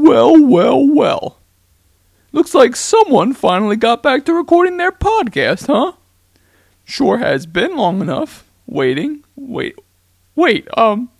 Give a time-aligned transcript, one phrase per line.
[0.00, 1.38] Well, well, well.
[2.30, 5.94] Looks like someone finally got back to recording their podcast, huh?
[6.84, 8.44] Sure has been long enough.
[8.66, 9.24] Waiting.
[9.34, 9.76] Wait.
[10.36, 11.10] Wait, um.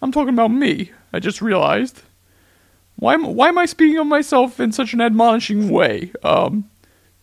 [0.00, 0.92] I'm talking about me.
[1.12, 2.02] I just realized.
[2.94, 6.12] Why am, why am I speaking of myself in such an admonishing way?
[6.22, 6.70] Um.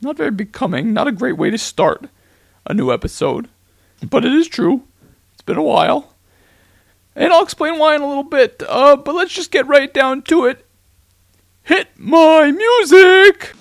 [0.02, 0.92] Not very becoming.
[0.92, 2.10] Not a great way to start
[2.66, 3.48] a new episode.
[4.08, 4.84] But it is true.
[5.34, 6.16] It's been a while.
[7.16, 8.62] And I'll explain why in a little bit.
[8.68, 10.66] Uh, but let's just get right down to it.
[11.64, 13.54] Hit my music!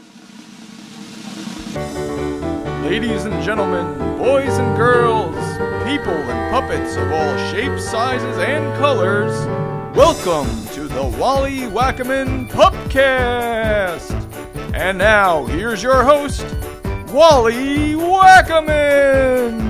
[2.83, 5.37] Ladies and gentlemen, boys and girls,
[5.87, 9.33] people and puppets of all shapes, sizes, and colors,
[9.95, 14.11] welcome to the Wally Wackiman Pupcast!
[14.75, 16.43] And now, here's your host,
[17.13, 19.69] Wally Wackiman!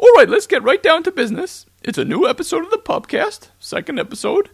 [0.00, 1.66] Alright, let's get right down to business.
[1.86, 4.48] It's a new episode of the Pupcast, second episode.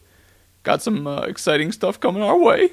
[0.65, 2.73] Got some uh, exciting stuff coming our way.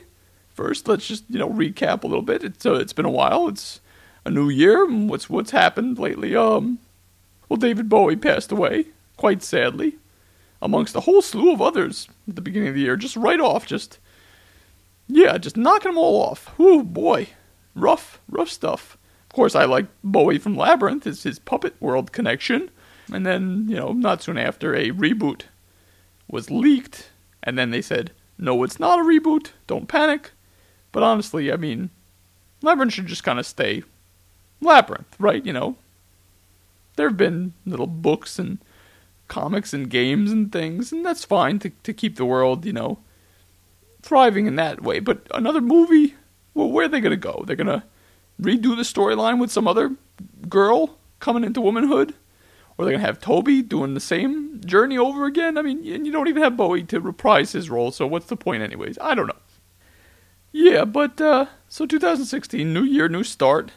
[0.49, 2.43] First, let's just, you know, recap a little bit.
[2.43, 3.47] It's uh, it's been a while.
[3.47, 3.81] It's
[4.25, 4.87] a new year.
[4.87, 6.35] What's what's happened lately?
[6.35, 6.79] Um
[7.47, 9.97] well, David Bowie passed away, quite sadly,
[10.59, 12.97] amongst a whole slew of others at the beginning of the year.
[12.97, 13.99] Just right off, just
[15.07, 16.59] yeah, just knocking them all off.
[16.59, 17.27] Ooh, boy,
[17.75, 18.97] rough, rough stuff.
[19.29, 21.05] Of course, I like Bowie from Labyrinth.
[21.05, 22.71] It's his Puppet World connection.
[23.11, 25.43] And then, you know, not soon after, a reboot
[26.29, 27.09] was leaked.
[27.43, 29.51] And then they said, no, it's not a reboot.
[29.65, 30.31] Don't panic.
[30.91, 31.89] But honestly, I mean,
[32.61, 33.83] Labyrinth should just kind of stay
[34.61, 35.45] Labyrinth, right?
[35.45, 35.77] You know,
[36.95, 38.57] there have been little books and
[39.27, 42.99] comics and games and things, and that's fine to, to keep the world, you know,
[44.01, 44.99] thriving in that way.
[44.99, 46.15] But another movie,
[46.53, 47.43] well, where are they going to go?
[47.45, 47.83] They're going to
[48.41, 49.95] redo the storyline with some other
[50.49, 52.13] girl coming into womanhood?
[52.77, 55.57] Or they're going to have Toby doing the same journey over again?
[55.57, 58.37] I mean, and you don't even have Bowie to reprise his role, so what's the
[58.37, 58.97] point, anyways?
[59.01, 59.33] I don't know.
[60.51, 63.71] Yeah, but, uh, so 2016, new year, new start.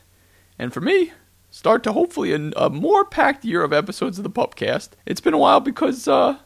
[0.59, 1.13] And for me,
[1.51, 4.91] start to hopefully a, a more packed year of episodes of the Pupcast.
[5.07, 6.37] It's been a while because, uh,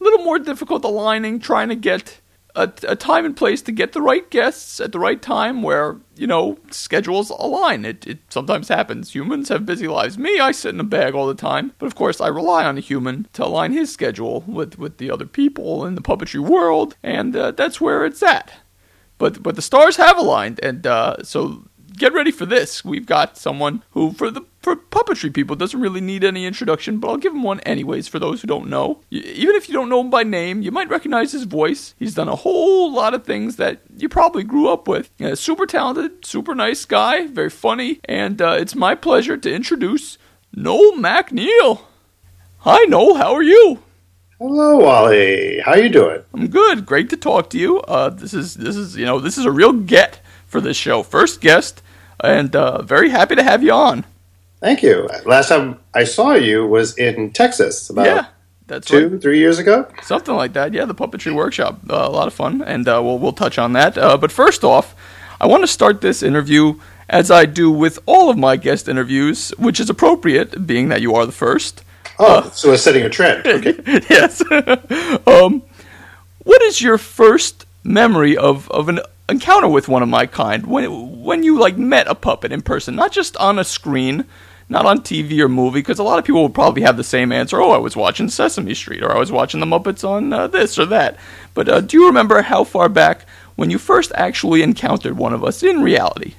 [0.00, 2.20] a little more difficult aligning, trying to get
[2.54, 5.96] a, a, time and place to get the right guests at the right time where,
[6.16, 7.84] you know, schedules align.
[7.84, 9.14] It, it sometimes happens.
[9.14, 10.16] Humans have busy lives.
[10.16, 11.72] Me, I sit in a bag all the time.
[11.78, 15.10] But of course, I rely on a human to align his schedule with, with the
[15.10, 18.52] other people in the puppetry world, and uh, that's where it's at.
[19.18, 21.64] But, but the stars have aligned, and uh, so
[21.96, 22.84] get ready for this.
[22.84, 27.08] We've got someone who, for the for puppetry people, doesn't really need any introduction, but
[27.08, 29.02] I'll give him one anyways for those who don't know.
[29.10, 31.94] Even if you don't know him by name, you might recognize his voice.
[31.98, 35.10] He's done a whole lot of things that you probably grew up with.
[35.34, 40.16] Super talented, super nice guy, very funny, and uh, it's my pleasure to introduce
[40.54, 41.82] Noel MacNeal.
[42.60, 43.16] Hi, Noel.
[43.16, 43.82] How are you?
[44.38, 45.60] Hello, Wally.
[45.60, 46.22] How you doing?
[46.32, 46.86] I'm good.
[46.86, 47.80] Great to talk to you.
[47.82, 51.02] Uh, this is this is you know this is a real get for this show.
[51.02, 51.82] First guest,
[52.20, 54.04] and uh, very happy to have you on.
[54.64, 55.06] Thank you.
[55.26, 58.26] Last time I saw you was in Texas about yeah,
[58.66, 59.20] that's two, right.
[59.20, 59.86] three years ago.
[60.02, 60.72] Something like that.
[60.72, 61.80] Yeah, the puppetry workshop.
[61.90, 63.98] Uh, a lot of fun, and uh, we'll we'll touch on that.
[63.98, 64.96] Uh, but first off,
[65.38, 66.80] I want to start this interview
[67.10, 71.14] as I do with all of my guest interviews, which is appropriate, being that you
[71.14, 71.84] are the first.
[72.18, 73.46] Oh, uh, so we're setting a trend.
[73.46, 73.74] Okay.
[74.08, 74.42] yes.
[75.26, 75.62] um,
[76.42, 81.22] what is your first memory of, of an encounter with one of my kind when
[81.22, 84.24] when you like met a puppet in person, not just on a screen,
[84.68, 87.32] not on TV or movie, because a lot of people will probably have the same
[87.32, 87.60] answer.
[87.60, 90.78] Oh, I was watching Sesame Street, or I was watching the Muppets on uh, this
[90.78, 91.16] or that.
[91.52, 93.26] But uh, do you remember how far back
[93.56, 96.34] when you first actually encountered one of us in reality?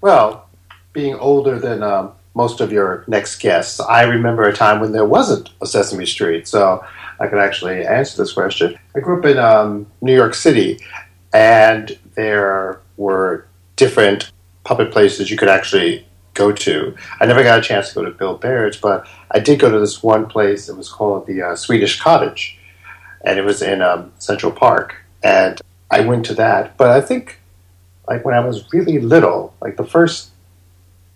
[0.00, 0.48] Well,
[0.92, 5.04] being older than um, most of your next guests, I remember a time when there
[5.04, 6.84] wasn't a Sesame Street, so
[7.20, 8.78] I could actually answer this question.
[8.94, 10.80] I grew up in um, New York City,
[11.32, 13.46] and there were
[13.76, 14.30] different
[14.62, 16.94] puppet places you could actually go to.
[17.20, 19.78] I never got a chance to go to Bill Baird's, but I did go to
[19.78, 20.68] this one place.
[20.68, 22.58] It was called the uh, Swedish Cottage,
[23.24, 24.96] and it was in um, Central Park.
[25.22, 25.60] And
[25.90, 26.76] I went to that.
[26.76, 27.40] But I think,
[28.06, 30.30] like when I was really little, like the first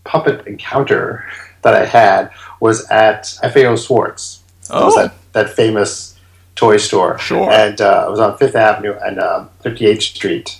[0.04, 1.24] puppet encounter
[1.62, 2.30] that I had
[2.60, 4.42] was at FAO Schwarz.
[4.70, 4.82] Oh.
[4.82, 6.18] It was that, that famous
[6.54, 7.18] toy store.
[7.18, 7.50] Sure.
[7.50, 10.58] And uh, I was on Fifth Avenue and um, 58th Street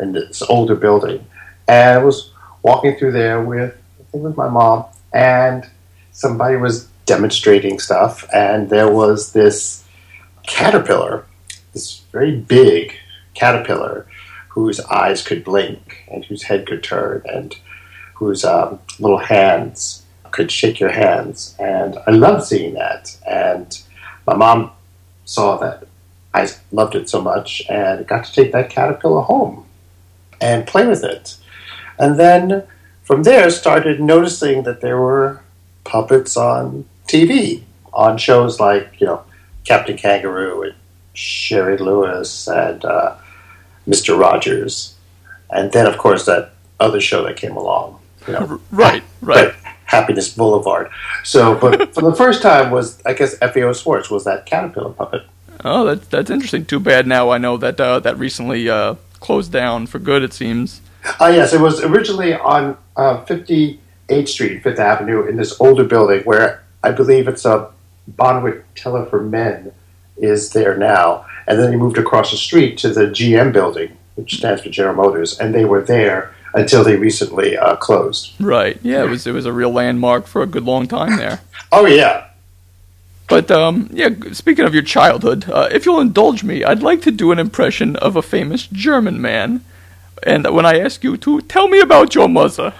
[0.00, 1.26] in this older building.
[1.66, 2.30] And I was
[2.62, 3.76] walking through there with
[4.22, 5.68] with my mom, and
[6.12, 9.84] somebody was demonstrating stuff, and there was this
[10.44, 11.26] caterpillar,
[11.72, 12.94] this very big
[13.34, 14.06] caterpillar,
[14.48, 17.56] whose eyes could blink and whose head could turn and
[18.14, 21.56] whose um, little hands could shake your hands.
[21.58, 23.16] And I loved seeing that.
[23.28, 23.76] And
[24.26, 24.70] my mom
[25.24, 25.88] saw that
[26.32, 29.66] I loved it so much and got to take that caterpillar home
[30.40, 31.36] and play with it.
[31.98, 32.64] And then
[33.04, 35.42] from there started noticing that there were
[35.84, 37.62] puppets on TV,
[37.92, 39.22] on shows like, you know,
[39.64, 40.74] Captain Kangaroo and
[41.12, 43.16] Shari Lewis and uh,
[43.86, 44.18] Mr.
[44.18, 44.96] Rogers.
[45.50, 48.00] And then, of course, that other show that came along.
[48.26, 49.54] You know, right, right.
[49.84, 50.90] Happiness Boulevard.
[51.22, 55.22] So, but for the first time was, I guess, FAO Schwarz was that caterpillar puppet.
[55.64, 56.64] Oh, that's that's interesting.
[56.66, 60.22] Too bad now I know that uh, that recently uh, closed down for good.
[60.22, 60.80] It seems.
[61.20, 66.22] Uh, yes, it was originally on uh, 58th Street, Fifth Avenue, in this older building
[66.22, 67.70] where I believe it's a
[68.10, 69.72] Bonwit Teller for Men
[70.16, 71.26] is there now.
[71.46, 74.94] And then they moved across the street to the GM building, which stands for General
[74.94, 78.32] Motors, and they were there until they recently uh, closed.
[78.40, 78.78] Right.
[78.82, 81.40] Yeah, it was it was a real landmark for a good long time there.
[81.72, 82.28] oh yeah.
[83.28, 87.10] But um, yeah, speaking of your childhood, uh, if you'll indulge me, I'd like to
[87.10, 89.64] do an impression of a famous German man.
[90.22, 92.72] And when I ask you to tell me about your mother,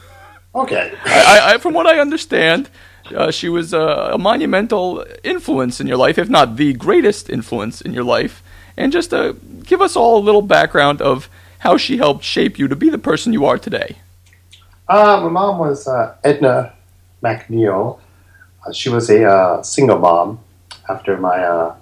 [0.54, 0.92] okay.
[1.04, 2.68] I, I, from what I understand,
[3.14, 7.80] uh, she was a, a, monumental influence in your life, if not the greatest influence
[7.80, 8.42] in your life.
[8.76, 9.32] And just uh,
[9.64, 12.98] give us all a little background of how she helped shape you to be the
[12.98, 13.96] person you are today.
[14.88, 16.72] Uh, my mom was uh, Edna
[17.22, 17.98] MacNeal.
[18.66, 20.40] Uh, she was a uh, single mom
[20.88, 21.72] after my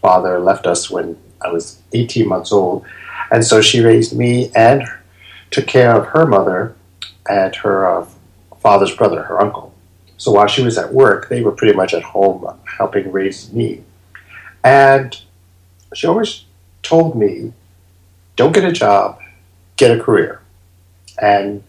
[0.00, 2.84] father left us when I was 18 months old.
[3.30, 4.82] And so she raised me and
[5.50, 6.74] took care of her mother
[7.28, 8.06] and her uh,
[8.60, 9.74] father's brother, her uncle.
[10.16, 12.46] So while she was at work, they were pretty much at home
[12.78, 13.84] helping raise me.
[14.64, 15.16] And
[15.94, 16.44] she always
[16.82, 17.52] told me,
[18.36, 19.20] don't get a job,
[19.76, 20.40] get a career.
[21.20, 21.62] And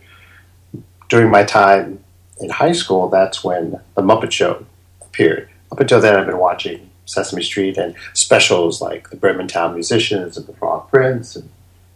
[1.09, 2.03] during my time
[2.39, 4.65] in high school, that's when The Muppet Show
[5.01, 5.49] appeared.
[5.71, 10.37] Up until then, I've been watching Sesame Street and specials like The Bremen Town Musicians
[10.37, 11.49] and The Frog Prince and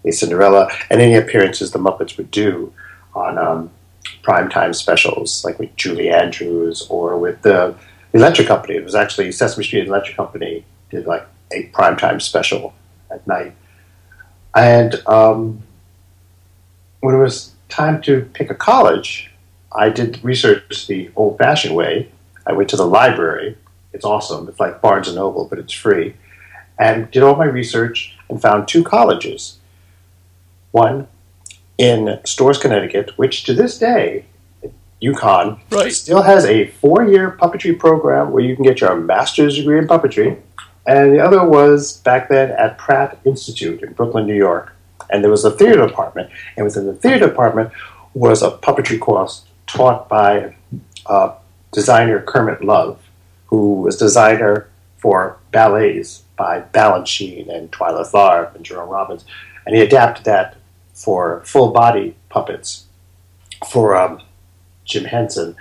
[0.06, 2.74] A Cinderella, and any appearances the Muppets would do
[3.16, 3.70] on um,
[4.24, 7.76] primetime specials, like with Julie Andrews or with the
[8.14, 8.76] Electric Company.
[8.76, 12.74] It was actually Sesame Street and Electric Company did like a primetime special
[13.12, 13.54] at night.
[14.56, 15.64] And um,
[17.02, 19.32] when it was time to pick a college,
[19.76, 22.12] I did research the old fashioned way.
[22.46, 23.58] I went to the library.
[23.94, 24.48] It's awesome.
[24.48, 26.16] It's like Barnes and Noble, but it's free.
[26.80, 29.60] And did all my research and found two colleges.
[30.72, 31.08] One
[31.78, 34.26] in Storrs, Connecticut, which to this day,
[35.02, 35.92] UConn, right.
[35.92, 39.88] still has a four year puppetry program where you can get your master's degree in
[39.88, 40.40] puppetry.
[40.86, 44.76] And the other was back then at Pratt Institute in Brooklyn, New York.
[45.10, 46.30] And there was a theater department.
[46.58, 47.72] And within the theater department
[48.14, 50.56] was a puppetry course taught by
[51.06, 51.36] uh,
[51.72, 53.00] designer Kermit Love,
[53.54, 54.68] who was designer
[54.98, 59.26] for ballets by Balanchine and Twyla Tharp and Jerome Robbins.
[59.68, 60.56] And he adapted that
[60.96, 62.88] for full body puppets
[63.70, 64.24] for um,
[64.86, 65.56] Jim Henson.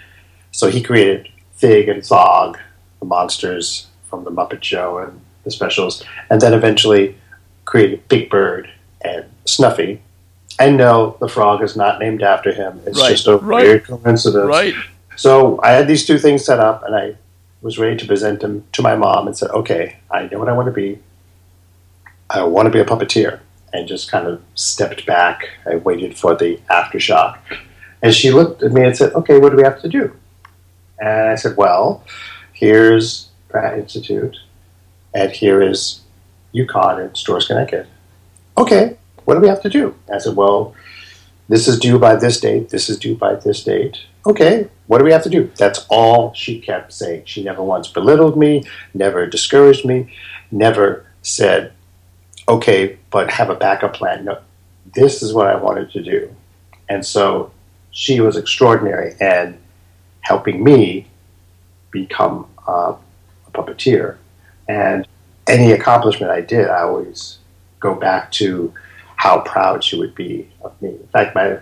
[0.53, 2.59] So he created Fig and Zog,
[3.01, 7.19] the monsters from the Muppet Show and the specials, and then eventually
[7.67, 8.71] created Big Bird
[9.03, 10.01] and Snuffy.
[10.59, 12.81] And no, the frog is not named after him.
[12.87, 13.11] It's right.
[13.11, 13.65] just a right.
[13.65, 14.47] weird coincidence.
[14.47, 14.75] Right.
[15.17, 17.17] So I had these two things set up, and I
[17.63, 20.53] was ready to present them to my mom and said, "Okay, I know what I
[20.53, 20.99] want to be.
[22.29, 23.41] I want to be a puppeteer."
[23.73, 25.49] and just kind of stepped back.
[25.67, 27.39] I waited for the aftershock.
[28.03, 30.15] And she looked at me and said, Okay, what do we have to do?
[30.99, 32.05] And I said, Well,
[32.53, 34.37] here's Pratt Institute,
[35.15, 36.01] and here is
[36.55, 37.87] UConn in Storrs, Connecticut.
[38.59, 39.95] Okay, what do we have to do?
[40.13, 40.75] I said, Well,
[41.49, 43.99] this is due by this date, this is due by this date.
[44.25, 45.51] Okay, what do we have to do?
[45.57, 47.23] That's all she kept saying.
[47.27, 48.65] She never once belittled me,
[48.95, 50.15] never discouraged me,
[50.51, 51.73] never said,
[52.49, 54.25] okay, but have a backup plan.
[54.25, 54.39] No,
[54.95, 56.35] this is what I wanted to do.
[56.89, 57.53] And so
[57.91, 59.59] she was extraordinary and
[60.21, 61.07] helping me
[61.91, 62.95] become a
[63.53, 64.19] puppeteer.
[64.69, 65.07] And
[65.49, 67.39] any accomplishment I did, I always
[67.81, 68.73] go back to
[69.17, 70.91] how proud she would be of me.
[70.91, 71.59] In fact, my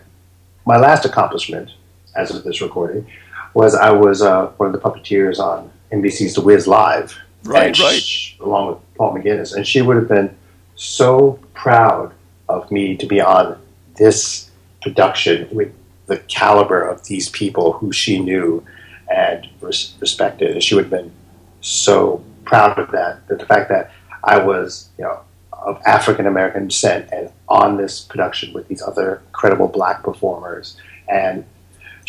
[0.67, 1.71] my last accomplishment,
[2.14, 3.07] as of this recording,
[3.55, 8.35] was I was uh, one of the puppeteers on NBC's The Wiz Live, right, right,
[8.40, 10.37] along with Paul McGinnis, and she would have been
[10.76, 12.14] so proud
[12.49, 13.61] of me to be on
[13.97, 14.50] this
[14.83, 15.73] production with
[16.07, 18.64] the caliber of these people who she knew
[19.09, 20.52] and res- respected.
[20.52, 21.12] And she would have been
[21.61, 23.26] so proud of that.
[23.29, 23.93] That the fact that
[24.25, 25.21] I was, you know,
[25.52, 30.76] of African American descent and on this production with these other incredible black performers.
[31.09, 31.45] And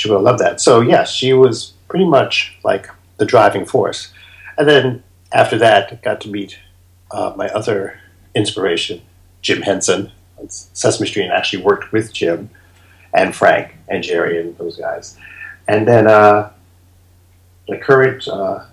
[0.01, 0.59] she would have loved that.
[0.59, 4.11] So, yes, she was pretty much like the driving force.
[4.57, 6.57] And then after that, got to meet
[7.11, 7.99] uh, my other
[8.33, 9.03] inspiration,
[9.43, 10.11] Jim Henson,
[10.47, 12.49] Sesame Street, and actually worked with Jim
[13.13, 15.19] and Frank and Jerry and those guys.
[15.67, 16.51] And then uh,
[17.67, 18.65] the current uh,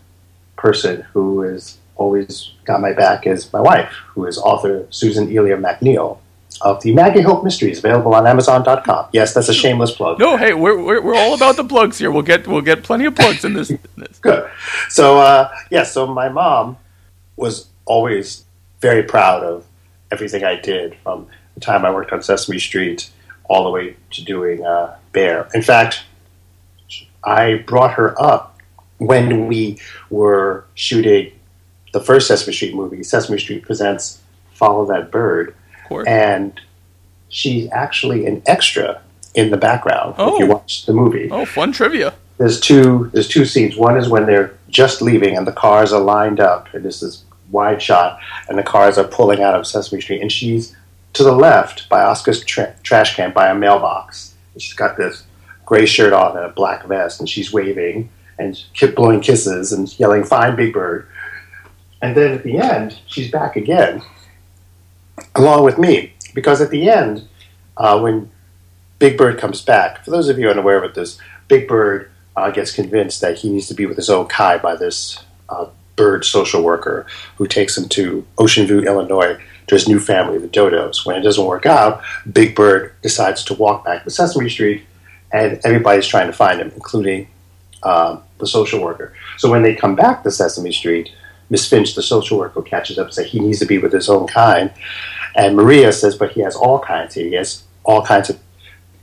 [0.57, 5.59] person who has always got my back is my wife, who is author Susan Elia
[5.59, 6.21] MacNeal
[6.61, 9.09] of the Maggie Hope Mysteries, available on Amazon.com.
[9.13, 10.19] Yes, that's a shameless plug.
[10.19, 12.11] No, hey, we're, we're, we're all about the plugs here.
[12.11, 13.71] We'll get we'll get plenty of plugs in this.
[13.71, 14.19] in this.
[14.23, 14.51] Good.
[14.89, 16.77] So, uh, yeah, so my mom
[17.37, 18.45] was always
[18.81, 19.65] very proud of
[20.11, 23.11] everything I did from the time I worked on Sesame Street
[23.45, 25.49] all the way to doing uh, Bear.
[25.55, 26.03] In fact,
[27.25, 28.59] I brought her up
[28.99, 29.79] when we
[30.11, 31.33] were shooting
[31.93, 34.21] the first Sesame Street movie, Sesame Street Presents
[34.53, 35.55] Follow That Bird.
[36.07, 36.61] And
[37.29, 39.01] she's actually an extra
[39.35, 40.55] in the background if you Oh.
[40.55, 42.15] watch the movie Oh, fun trivia.
[42.39, 43.77] there's two there's two scenes.
[43.77, 47.23] One is when they're just leaving and the cars are lined up, and this is
[47.51, 48.19] wide shot,
[48.49, 50.75] and the cars are pulling out of Sesame Street, and she's
[51.15, 54.35] to the left by Oscar's tra- trash can by a mailbox.
[54.57, 55.25] She's got this
[55.65, 58.59] gray shirt on and a black vest, and she's waving and
[58.97, 61.07] blowing kisses and yelling "Fine, Big Bird."
[62.03, 64.03] And then at the end, she's back again,
[65.39, 67.27] along with me, because at the end,
[67.77, 68.31] uh, when
[68.99, 72.73] Big Bird comes back, for those of you unaware of this, Big Bird uh, gets
[72.73, 75.67] convinced that he needs to be with his own Kai by this uh,
[75.97, 80.49] bird social worker who takes him to Ocean View, Illinois, to his new family, the
[80.49, 81.05] Dodos.
[81.05, 84.85] When it doesn't work out, Big Bird decides to walk back to Sesame Street,
[85.33, 87.29] and everybody's trying to find him, including
[87.83, 89.13] um, the social worker.
[89.37, 91.11] So when they come back to Sesame Street,
[91.51, 94.09] Miss Finch, the social worker, catches up and says he needs to be with his
[94.09, 94.71] own kind.
[95.35, 97.27] And Maria says, but he has all kinds here.
[97.27, 98.39] He has all kinds of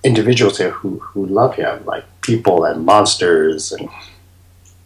[0.03, 3.89] individuals here who, who love him, like people and monsters and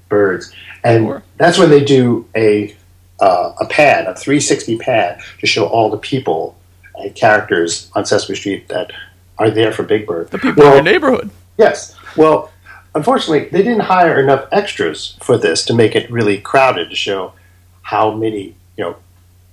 [0.07, 0.53] birds.
[0.83, 1.23] And Sure.
[1.37, 2.75] that's when they do a
[3.19, 6.57] uh, a pan, a 360 pan, to show all the people
[6.95, 8.91] and characters on Sesame Street that
[9.37, 10.29] are there for Big Bird.
[10.31, 11.29] The people in your neighborhood.
[11.57, 11.95] Yes.
[12.15, 12.49] Well,
[12.95, 17.33] unfortunately, they didn't hire enough extras for this to make it really crowded to show
[17.81, 18.95] how many you know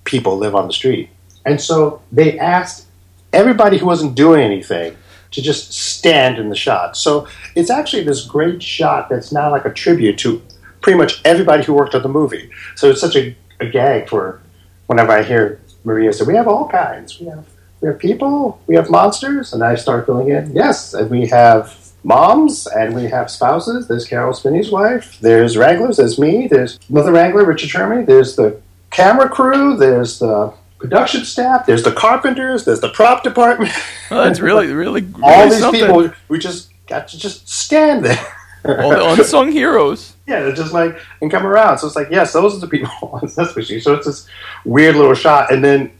[0.05, 1.09] people live on the street.
[1.47, 2.87] And so they asked
[3.33, 4.97] everybody who wasn't doing anything
[5.31, 6.97] to just stand in the shot.
[6.97, 10.43] So it's actually this great shot that's now like a tribute to
[10.81, 12.51] pretty much everybody who worked on the movie.
[12.75, 14.41] So it's such a, a gag for
[14.87, 17.21] whenever I hear Maria say, "We have all kinds.
[17.21, 17.47] We have
[17.81, 18.61] we have people.
[18.67, 20.53] We have monsters," and I start filling in.
[20.53, 23.89] Yes, and we have moms and we have spouses.
[23.89, 25.19] There's Caroll Spinney's wife.
[25.21, 25.97] There's Wranglers.
[25.97, 26.47] There's me.
[26.47, 28.07] There's Mother Wrangler, Richard Sherman.
[28.07, 28.61] There's the
[28.91, 29.77] camera crew.
[29.77, 31.67] There's the production staff.
[31.67, 32.65] There's the carpenters.
[32.65, 33.73] There's the prop department.
[34.11, 35.81] Well, that's really, really, really all these something.
[35.81, 36.11] people.
[36.29, 38.19] We just got to just stand there.
[38.67, 40.17] All the unsung heroes.
[40.27, 41.79] Yeah, they're just like and come around.
[41.79, 43.81] So it's like, yes, those are the people on Sesame Street.
[43.85, 44.29] So it's this
[44.65, 45.93] weird little shot, and then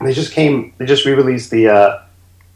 [0.00, 0.72] they just came.
[0.78, 2.02] They just re-released the, uh,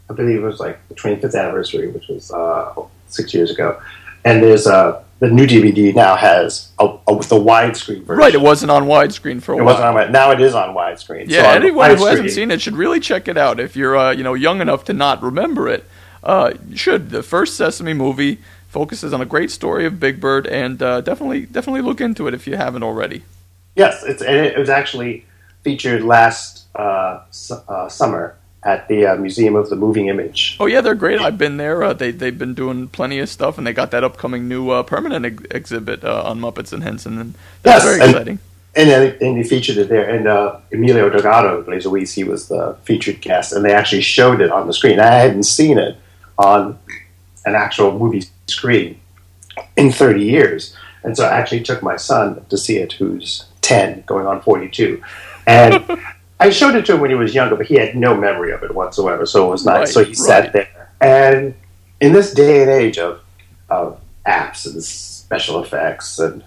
[0.09, 2.73] I believe it was like the 25th anniversary, which was uh,
[3.07, 3.79] six years ago.
[4.25, 8.15] And there's uh, the new DVD now has a, a with the widescreen version.
[8.17, 9.75] Right, it wasn't on widescreen for a It while.
[9.75, 10.11] wasn't on.
[10.11, 11.25] Now it is on widescreen.
[11.29, 13.59] Yeah, so on anyone who hasn't seen it should really check it out.
[13.59, 15.85] If you're, uh, you know, young enough to not remember it,
[16.23, 17.11] uh, you should.
[17.11, 21.41] The first Sesame movie focuses on a great story of Big Bird, and uh, definitely,
[21.45, 23.21] definitely look into it if you haven't already.
[23.75, 25.25] Yes, it's, and it was actually
[25.63, 30.57] featured last uh, su- uh, summer at the uh, Museum of the Moving Image.
[30.59, 31.19] Oh yeah, they're great.
[31.19, 31.83] I've been there.
[31.83, 34.83] Uh, they they've been doing plenty of stuff, and they got that upcoming new uh,
[34.83, 38.39] permanent ex- exhibit uh, on Muppets and Henson, and that's Yes, very and- exciting.
[38.73, 40.09] And and they featured it there.
[40.09, 44.39] And uh, Emilio Delgado, plays Luis, he was the featured guest, and they actually showed
[44.39, 44.97] it on the screen.
[44.97, 45.97] I hadn't seen it
[46.37, 46.79] on
[47.45, 48.97] an actual movie screen
[49.75, 50.73] in 30 years.
[51.03, 55.01] And so I actually took my son to see it, who's 10, going on 42.
[55.47, 55.83] And
[56.41, 58.63] I showed it to him when he was younger, but he had no memory of
[58.63, 59.27] it whatsoever.
[59.27, 59.77] So it was nice.
[59.77, 60.89] Right, so he sat there.
[60.99, 61.53] And
[61.99, 63.21] in this day and age of,
[63.69, 66.43] of apps and special effects and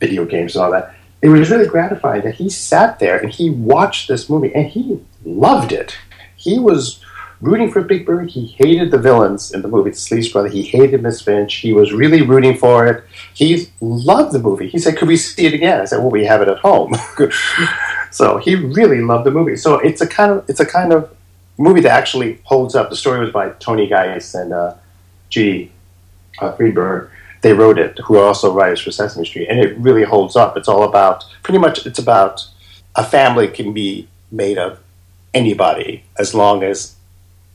[0.00, 3.50] video games and all that, it was really gratifying that he sat there and he
[3.50, 5.94] watched this movie and he loved it.
[6.36, 7.04] He was
[7.42, 8.30] rooting for Big Bird.
[8.30, 10.48] He hated the villains in the movie, the Sleaze Brother.
[10.48, 11.56] He hated Miss Finch.
[11.56, 13.04] He was really rooting for it.
[13.34, 14.68] He loved the movie.
[14.68, 16.94] He said, "Could we see it again?" I said, "Well, we have it at home."
[18.14, 19.56] so he really loved the movie.
[19.56, 21.10] So it's a kind of it's a kind of
[21.58, 22.90] movie that actually holds up.
[22.90, 24.74] The story was by Tony Geiss and uh,
[25.30, 25.70] Judy
[26.40, 27.10] uh, Freudberg.
[27.42, 30.56] They wrote it, who are also writers for Sesame Street, and it really holds up.
[30.56, 32.46] It's all about pretty much it's about
[32.96, 34.78] a family can be made of
[35.34, 36.94] anybody as long as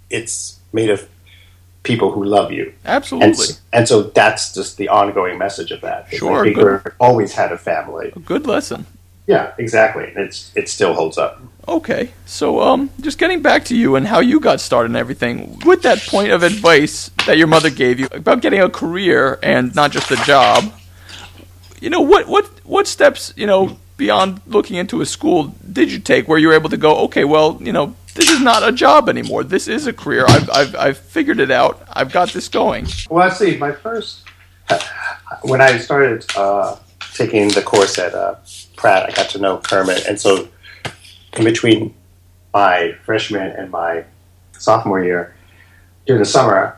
[0.09, 1.07] it's made of
[1.83, 2.65] people who love you.
[2.65, 6.81] And, Absolutely, s- and so that's just the ongoing message of that Sure, good.
[6.99, 8.11] Always had a family.
[8.15, 8.85] a good lesson.
[9.29, 10.11] Yeah, exactly.
[10.15, 11.39] It's it still holds up.
[11.67, 15.59] Okay, so um, just getting back to you and how you got started and everything.
[15.67, 19.75] With that point of advice that your mother gave you about getting a career and
[19.75, 20.73] not just a job,
[21.79, 25.99] you know what what what steps you know beyond looking into a school did you
[25.99, 26.97] take where you were able to go?
[27.01, 29.43] Okay, well you know this is not a job anymore.
[29.43, 30.25] This is a career.
[30.27, 31.83] I've I've, I've figured it out.
[31.93, 32.87] I've got this going.
[33.11, 33.57] Well, I see.
[33.57, 34.23] My first
[35.43, 36.77] when I started uh,
[37.13, 38.35] taking the course at uh,
[38.79, 40.47] Pratt, I got to know Kermit, and so
[41.33, 41.93] in between
[42.53, 44.05] my freshman and my
[44.57, 45.35] sophomore year,
[46.05, 46.77] during the summer,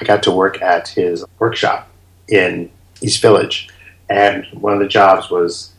[0.00, 1.88] I got to work at his workshop
[2.28, 2.70] in
[3.02, 3.68] East Village,
[4.08, 5.74] and one of the jobs was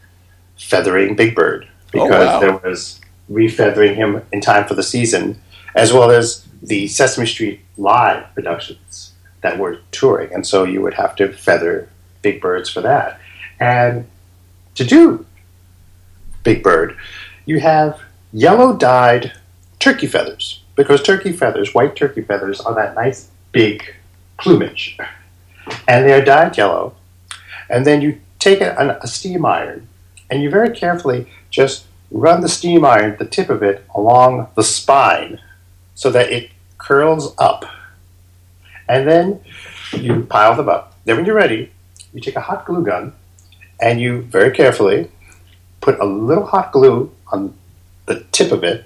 [0.57, 2.39] feathering Big Bird oh, because Oh, wow.
[2.39, 5.41] there was refeathering him in time for the season,
[5.73, 10.93] as well as the Sesame Street live productions that were touring, and so you would
[10.93, 11.89] have to feather
[12.21, 13.19] Big Birds for that,
[13.59, 14.07] and
[14.75, 15.25] to do
[16.45, 16.95] Big Bird,
[17.45, 17.99] you have
[18.31, 19.33] yellow dyed
[19.79, 23.83] turkey feathers because turkey feathers, white turkey feathers, are that nice big
[24.37, 24.95] plumage,
[25.87, 26.93] and they are dyed yellow.
[27.67, 29.87] And then you take a, a steam iron,
[30.29, 34.63] and you very carefully just run the steam iron, the tip of it, along the
[34.63, 35.41] spine,
[35.95, 37.65] so that it curls up.
[38.87, 39.41] And then
[39.93, 40.95] you pile them up.
[41.05, 41.71] Then, when you're ready,
[42.13, 43.13] you take a hot glue gun,
[43.81, 45.09] and you very carefully
[45.85, 47.53] put a little hot glue on
[48.07, 48.85] the tip of it,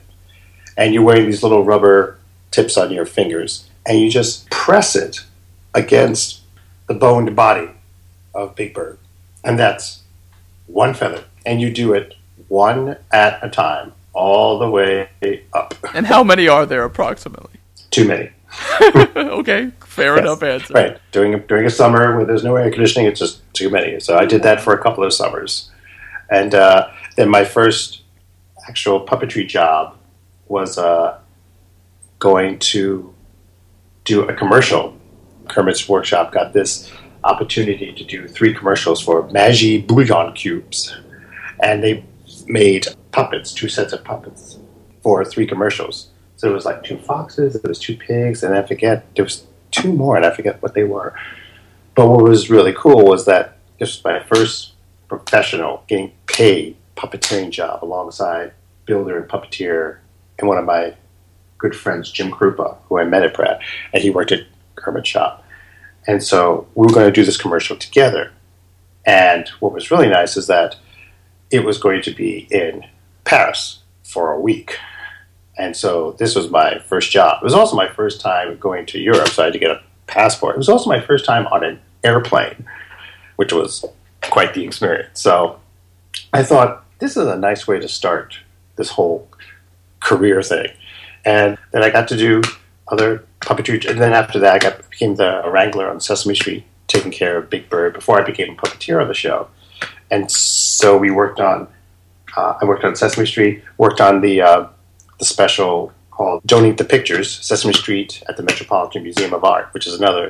[0.75, 2.17] and you're wearing these little rubber
[2.51, 5.21] tips on your fingers, and you just press it
[5.73, 6.41] against
[6.87, 7.69] the boned body
[8.35, 8.97] of Big Bird.
[9.45, 10.01] And that's
[10.67, 11.23] one feather.
[11.45, 12.15] And you do it
[12.49, 15.07] one at a time, all the way
[15.53, 15.73] up.
[15.93, 17.53] And how many are there approximately?
[17.91, 18.29] Too many.
[19.15, 20.21] okay, fair Yes.
[20.23, 20.73] enough answer.
[20.73, 20.97] Right.
[21.13, 23.99] During a, during a summer where there's no air conditioning, it's just too many.
[24.01, 25.69] So I did that for a couple of summers.
[26.31, 28.01] And uh, then my first
[28.67, 29.97] actual puppetry job
[30.47, 31.19] was uh,
[32.19, 33.13] going to
[34.03, 34.95] do a commercial.
[35.47, 36.91] Kermit's Workshop got this
[37.23, 40.95] opportunity to do three commercials for Maggi Bouillon Cubes.
[41.61, 42.05] And they
[42.47, 44.59] made puppets, two sets of puppets,
[45.01, 46.09] for three commercials.
[46.35, 49.45] So it was like two foxes, there was two pigs, and I forget, there was
[49.71, 51.13] two more, and I forget what they were.
[51.95, 54.73] But what was really cool was that this was my first
[55.09, 58.53] professional getting paid puppeteering job alongside
[58.85, 59.97] builder and puppeteer
[60.37, 60.93] and one of my
[61.57, 63.59] good friends, Jim Krupa, who I met at Pratt,
[63.93, 64.45] and he worked at
[64.75, 65.43] Kermit's shop.
[66.07, 68.31] And so we were going to do this commercial together.
[69.05, 70.77] And what was really nice is that
[71.51, 72.85] it was going to be in
[73.25, 74.77] Paris for a week.
[75.57, 77.39] And so this was my first job.
[77.41, 79.81] It was also my first time going to Europe, so I had to get a
[80.07, 80.55] passport.
[80.55, 82.65] It was also my first time on an airplane,
[83.35, 83.83] which was
[84.21, 85.21] quite the experience.
[85.21, 85.59] So
[86.33, 88.37] I thought this is a nice way to start
[88.75, 89.27] this whole
[89.99, 90.67] career thing.
[91.25, 92.41] And then I got to do
[92.87, 97.11] other puppetry, and then after that, I got became the wrangler on Sesame Street, taking
[97.11, 99.47] care of Big Bird before I became a puppeteer on the show.
[100.11, 101.67] And so we worked on.
[102.35, 103.63] Uh, I worked on Sesame Street.
[103.77, 104.67] Worked on the uh,
[105.19, 109.69] the special called "Don't Eat the Pictures" Sesame Street at the Metropolitan Museum of Art,
[109.73, 110.29] which is another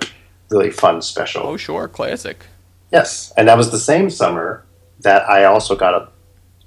[0.49, 1.43] really fun special.
[1.45, 2.47] Oh, sure, classic.
[2.91, 4.65] Yes, and that was the same summer
[5.01, 6.09] that I also got a,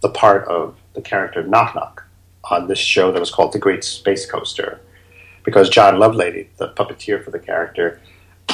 [0.00, 2.04] the part of the character Knock Knock
[2.44, 4.80] on this show that was called The Great Space Coaster,
[5.44, 8.00] because John Lovelady, the puppeteer for the character,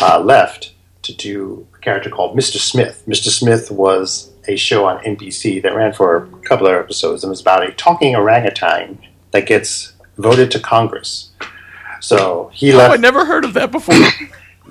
[0.00, 2.58] uh, left to do a character called Mr.
[2.58, 3.02] Smith.
[3.06, 3.28] Mr.
[3.28, 7.40] Smith was a show on NBC that ran for a couple of episodes and was
[7.40, 8.98] about a talking orangutan
[9.30, 11.30] that gets voted to Congress.
[12.00, 12.94] So he Oh, left.
[12.94, 13.94] I never heard of that before.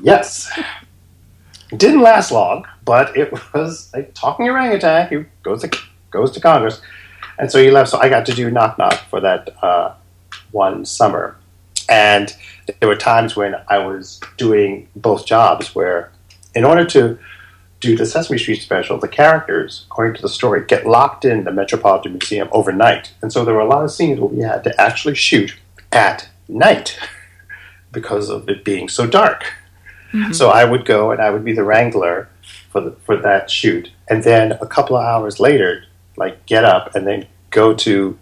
[0.03, 0.47] Yes.
[1.71, 6.39] It didn't last long, but it was a talking orangutan who goes to goes to
[6.39, 6.81] Congress,
[7.37, 7.91] and so he left.
[7.91, 9.93] So I got to do knock knock for that uh,
[10.51, 11.37] one summer,
[11.87, 12.35] and
[12.79, 16.11] there were times when I was doing both jobs where,
[16.55, 17.19] in order to
[17.79, 21.51] do the Sesame Street special, the characters, according to the story, get locked in the
[21.51, 24.81] Metropolitan Museum overnight, and so there were a lot of scenes where we had to
[24.81, 25.53] actually shoot
[25.91, 26.97] at night
[27.91, 29.43] because of it being so dark.
[30.31, 32.29] So I would go and I would be the wrangler
[32.69, 35.83] for the, for that shoot, and then a couple of hours later,
[36.15, 38.17] like get up and then go to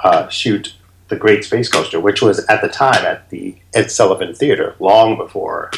[0.00, 0.74] uh, shoot
[1.08, 5.16] the Great Space Coaster, which was at the time at the Ed Sullivan Theater, long
[5.16, 5.70] before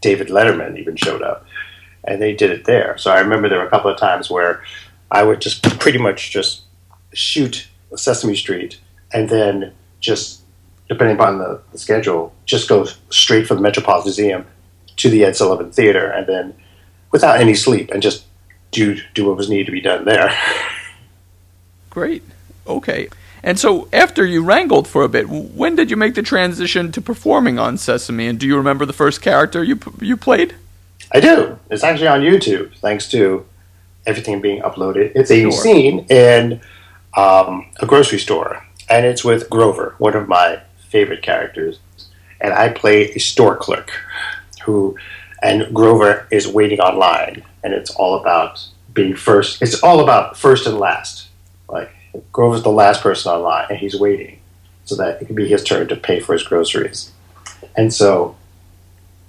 [0.00, 1.46] David Letterman even showed up,
[2.04, 2.98] and they did it there.
[2.98, 4.62] So I remember there were a couple of times where
[5.10, 6.62] I would just pretty much just
[7.14, 7.66] shoot
[7.96, 8.78] Sesame Street,
[9.12, 10.42] and then just
[10.88, 14.46] depending upon the, the schedule, just go straight from the Metropolitan Museum
[14.96, 16.54] to the Ed Sullivan Theater, and then
[17.14, 18.24] without any sleep, and just
[18.72, 20.36] do do what was needed to be done there.
[21.88, 22.22] Great.
[22.66, 23.08] Okay.
[23.42, 27.00] And so, after you wrangled for a bit, when did you make the transition to
[27.00, 28.26] performing on Sesame?
[28.26, 30.54] And do you remember the first character you you played?
[31.12, 31.58] I do.
[31.70, 33.46] It's actually on YouTube, thanks to
[34.06, 35.12] everything being uploaded.
[35.14, 35.52] It's a Sure.
[35.52, 36.60] scene in
[37.16, 41.78] um, a grocery store, and it's with Grover, one of my favorite characters.
[42.40, 43.92] And I play a store clerk
[44.64, 44.96] who,
[45.44, 49.60] and Grover is waiting online, and it's all about being first.
[49.60, 51.28] It's all about first and last.
[51.68, 51.90] Like
[52.32, 54.40] Grover's the last person online, and he's waiting
[54.86, 57.12] so that it can be his turn to pay for his groceries.
[57.76, 58.36] And so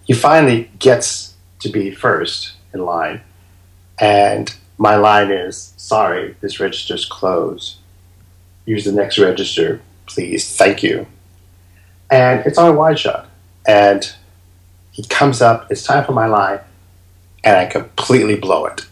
[0.05, 3.19] he finally gets to be first in line,
[3.99, 7.75] and my line is, "Sorry, this register's closed.
[8.65, 10.55] Use the next register, please.
[10.55, 11.07] Thank you."
[12.09, 13.27] And it's on a wide shot,
[13.67, 14.13] and
[14.95, 15.69] he comes up.
[15.69, 16.61] It's time for my line,
[17.43, 18.85] and I completely blow it.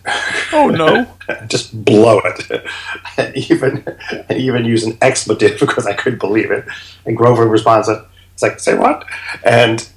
[0.52, 1.08] Oh no!
[1.48, 2.68] just blow it,
[3.18, 6.66] and even and even use an expletive because I couldn't believe it.
[7.06, 9.06] And Grover responds, "It's like say what?"
[9.46, 9.88] And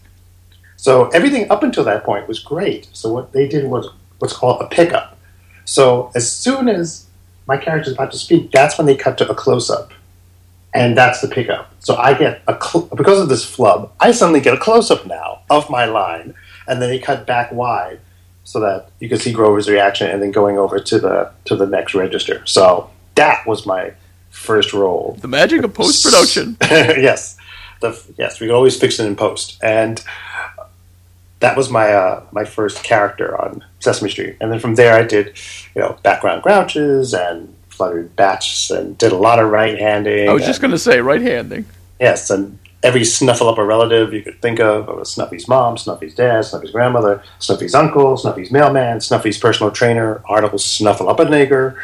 [0.76, 2.88] so everything up until that point was great.
[2.92, 3.88] So what they did was
[4.20, 5.18] what's called a pickup.
[5.64, 7.06] So as soon as
[7.48, 9.90] my character's about to speak, that's when they cut to a close up,
[10.76, 11.72] and that's the pickup.
[11.80, 15.06] So I get a cl- because of this flub, I suddenly get a close up
[15.06, 16.34] now of my line,
[16.66, 18.00] and then they cut back wide
[18.44, 21.66] so that you can see Grover's reaction, and then going over to the to the
[21.66, 22.44] next register.
[22.46, 23.92] So that was my
[24.30, 25.16] first role.
[25.20, 26.56] The magic of post production.
[26.62, 27.36] yes,
[27.80, 30.02] the, yes, we could always fix it in post, and
[31.40, 34.36] that was my uh, my first character on Sesame Street.
[34.40, 35.38] And then from there, I did
[35.74, 40.28] you know background grouches and fluttered bats, and did a lot of right handing.
[40.28, 41.66] I was just going to say right handing.
[42.00, 44.88] Yes, and every Snuffleupagus relative you could think of.
[44.88, 50.22] It was Snuffy's mom, Snuffy's dad, Snuffy's grandmother, Snuffy's uncle, Snuffy's mailman, Snuffy's personal trainer,
[50.26, 51.76] article Snuffleupagus,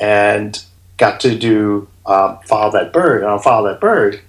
[0.00, 0.64] and
[0.96, 3.22] got to do um, Follow That Bird.
[3.22, 4.20] And on Follow That Bird,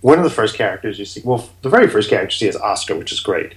[0.00, 2.56] one of the first characters you see, well, the very first character you see is
[2.56, 3.54] Oscar, which is great.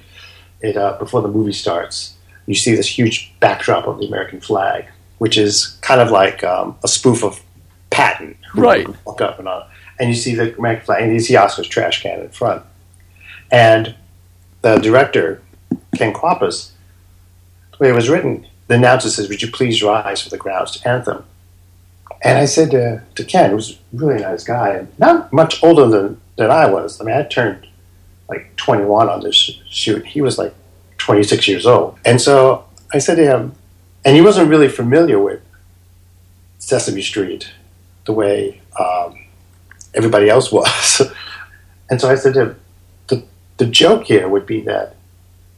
[0.62, 4.88] It uh, Before the movie starts, you see this huge backdrop of the American flag,
[5.20, 7.42] which is kind of like um, a spoof of
[7.92, 8.38] Patton.
[8.56, 8.88] Right.
[9.06, 9.64] Walk up and on
[10.00, 12.64] and you see the American flag, and you see Oscar's trash can in front.
[13.52, 13.96] And
[14.62, 15.42] the director,
[15.96, 16.72] Ken Kwapis,
[17.72, 20.82] the way it was written, the announcer says, Would you please rise for the grounds
[20.84, 21.26] anthem?
[22.22, 25.62] And I said to, to Ken, who was a really nice guy, and not much
[25.64, 27.00] older than, than I was.
[27.00, 27.68] I mean, I turned
[28.30, 30.06] like 21 on this shoot.
[30.06, 30.54] He was like
[30.98, 31.98] 26 years old.
[32.06, 33.54] And so I said to him,
[34.10, 35.40] and he wasn't really familiar with
[36.58, 37.52] Sesame Street
[38.06, 39.16] the way um,
[39.94, 41.04] everybody else was.
[41.92, 42.60] and so I said to him,
[43.06, 43.24] the,
[43.58, 44.96] the joke here would be that,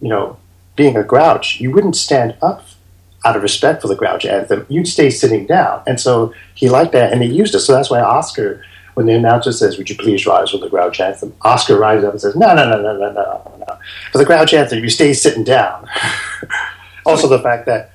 [0.01, 0.35] you know,
[0.75, 2.65] being a grouch, you wouldn't stand up
[3.23, 4.65] out of respect for the grouch anthem.
[4.67, 5.81] You'd stay sitting down.
[5.87, 7.61] And so he liked that and he used it.
[7.61, 10.99] So that's why Oscar, when the announcer says, Would you please rise for the grouch
[10.99, 11.33] anthem?
[11.43, 13.77] Oscar rises up and says, No, no, no, no, no, no, no.
[14.11, 15.87] For the grouch anthem, you stay sitting down.
[17.05, 17.91] also, the fact that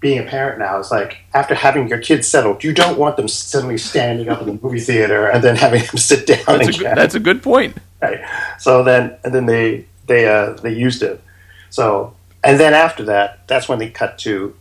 [0.00, 3.28] being a parent now is like after having your kids settled, you don't want them
[3.28, 6.72] suddenly standing up in the movie theater and then having them sit down That's a,
[6.72, 7.76] good, that's a good point.
[8.00, 8.20] Right.
[8.58, 11.22] So then, and then they they uh, they used it.
[11.68, 14.56] So and then after that, that's when they cut to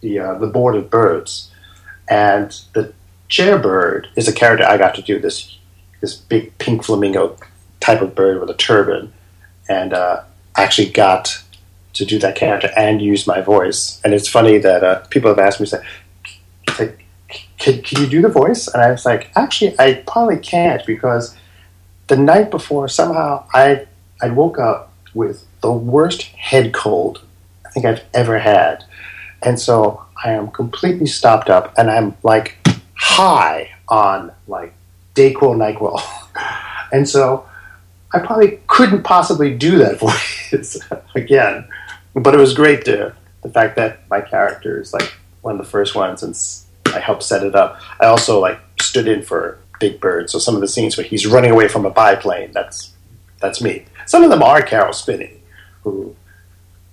[0.00, 1.50] the uh, the board of birds,
[2.08, 2.92] and the
[3.28, 5.58] chair bird is a character I got to do this
[6.02, 7.36] this big pink flamingo
[7.80, 9.12] type of bird with a turban,
[9.68, 10.22] and uh,
[10.56, 11.42] actually got
[11.94, 14.00] to do that character and use my voice.
[14.04, 15.82] And it's funny that uh, people have asked me, say,
[17.64, 18.68] can, can you do the voice?
[18.68, 21.36] And I was like, actually, I probably can't because
[22.08, 23.86] the night before, somehow I
[24.20, 27.22] I woke up with the worst head cold
[27.66, 28.84] I think I've ever had,
[29.42, 32.58] and so I am completely stopped up, and I'm like
[32.94, 34.74] high on like
[35.14, 36.00] Dayquil, Nyquil,
[36.92, 37.48] and so
[38.12, 39.98] I probably couldn't possibly do that
[40.52, 40.78] voice
[41.14, 41.66] again.
[42.14, 45.70] But it was great to the fact that my character is like one of the
[45.70, 46.34] first ones, and
[46.94, 47.80] I helped set it up.
[48.00, 51.26] I also like stood in for Big Bird, so some of the scenes where he's
[51.26, 52.92] running away from a biplane, that's
[53.40, 53.84] that's me.
[54.06, 55.40] Some of them are Caroll Spinney,
[55.82, 56.14] who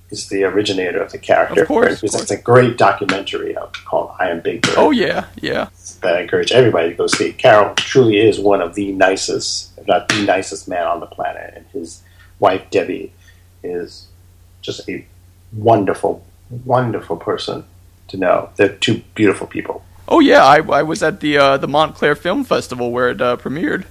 [0.10, 1.62] is the originator of the character.
[1.62, 3.56] Of course, It's, it's a great documentary
[3.86, 5.70] called I Am Big Bird Oh yeah, yeah.
[6.02, 7.32] that I encourage everybody to go see.
[7.32, 11.54] Caroll truly is one of the nicest, if not the nicest man on the planet,
[11.56, 12.02] and his
[12.40, 13.14] wife Debbie
[13.64, 14.08] is
[14.62, 15.06] just a
[15.54, 16.26] wonderful,
[16.66, 17.66] wonderful person
[18.10, 18.50] to know.
[18.56, 19.84] They're two beautiful people.
[20.08, 23.38] Oh yeah, I, I was at the uh, the Montclair Film Festival where it uh,
[23.38, 23.86] premiered.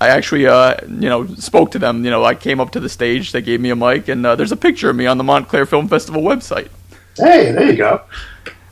[0.00, 2.04] I actually, uh, you know, spoke to them.
[2.04, 3.32] You know, I came up to the stage.
[3.32, 5.66] They gave me a mic, and uh, there's a picture of me on the Montclair
[5.66, 6.68] Film Festival website.
[7.16, 8.02] Hey, there you go.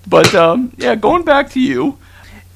[0.06, 1.98] But um, yeah, going back to you,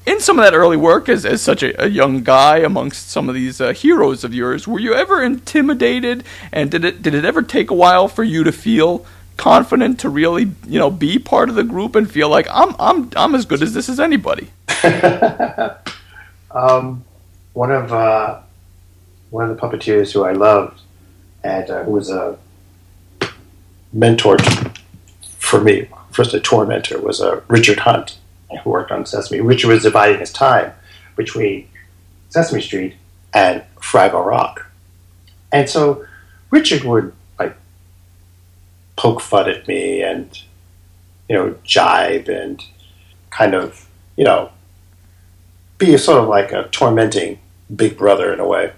[0.07, 3.27] in some of that early work, as, as such a, a young guy amongst some
[3.27, 6.23] of these uh, heroes of yours, were you ever intimidated?
[6.53, 10.09] And did it did it ever take a while for you to feel confident to
[10.09, 13.45] really you know be part of the group and feel like I'm I'm I'm as
[13.45, 14.47] good as this as anybody?
[16.51, 17.03] um,
[17.51, 18.39] one of uh,
[19.29, 20.79] one of the puppeteers who I loved
[21.43, 22.39] and uh, who was a
[23.91, 24.37] mentor
[25.37, 28.17] for me, first a tormentor, was uh, Richard Hunt,
[28.63, 29.41] who worked on Sesame.
[29.41, 30.73] Richard was dividing his time
[31.15, 31.67] between
[32.29, 32.95] Sesame Street
[33.33, 34.69] and Fraggle Rock,
[35.51, 36.05] and so
[36.49, 37.55] Richard would like
[38.95, 40.41] poke fun at me and
[41.29, 42.63] you know jibe and
[43.29, 44.49] kind of you know
[45.77, 47.39] be sort of like a tormenting
[47.73, 48.73] big brother in a way.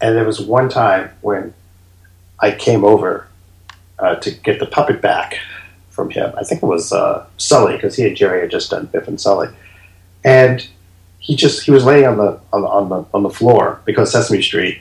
[0.00, 1.54] And there was one time when
[2.38, 3.26] I came over
[3.98, 5.38] uh, to get the puppet back
[5.98, 6.32] from him.
[6.38, 9.20] I think it was uh, Sully because he and Jerry had just done Biff and
[9.20, 9.48] Sully,
[10.24, 10.64] and
[11.18, 14.12] he just he was laying on the on the on the, on the floor because
[14.12, 14.78] Sesame Street.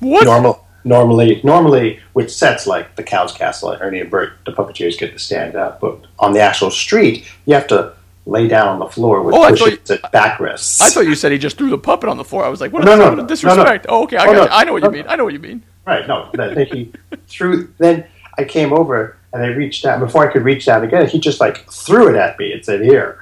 [0.00, 0.24] What?
[0.24, 4.98] Normal, normally, normally with sets like the Clown's Castle, at Ernie and Bert, the puppeteers
[4.98, 7.94] get to stand up, but on the actual street, you have to
[8.26, 10.82] lay down on the floor with Oh, cushions and backrests.
[10.82, 12.44] I thought you said he just threw the puppet on the floor.
[12.44, 13.86] I was like, what, No, a, no, what a no, no, disrespect.
[13.88, 14.54] Oh, okay, I, Oh, got no.
[14.54, 15.06] I know what you no, mean.
[15.08, 15.62] I know what you mean.
[15.86, 16.28] Right, no.
[16.34, 16.92] Then he
[17.28, 17.72] threw.
[17.78, 18.04] Then
[18.38, 20.00] I came over and I reached down.
[20.00, 22.82] Before I could reach down again, he just like threw it at me and said,
[22.82, 23.18] "Here."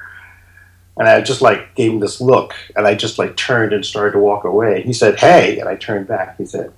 [0.97, 4.13] And I just like gave him this look, and I just like turned and started
[4.13, 4.81] to walk away.
[4.81, 6.37] He said, "Hey," and I turned back.
[6.37, 6.71] He said,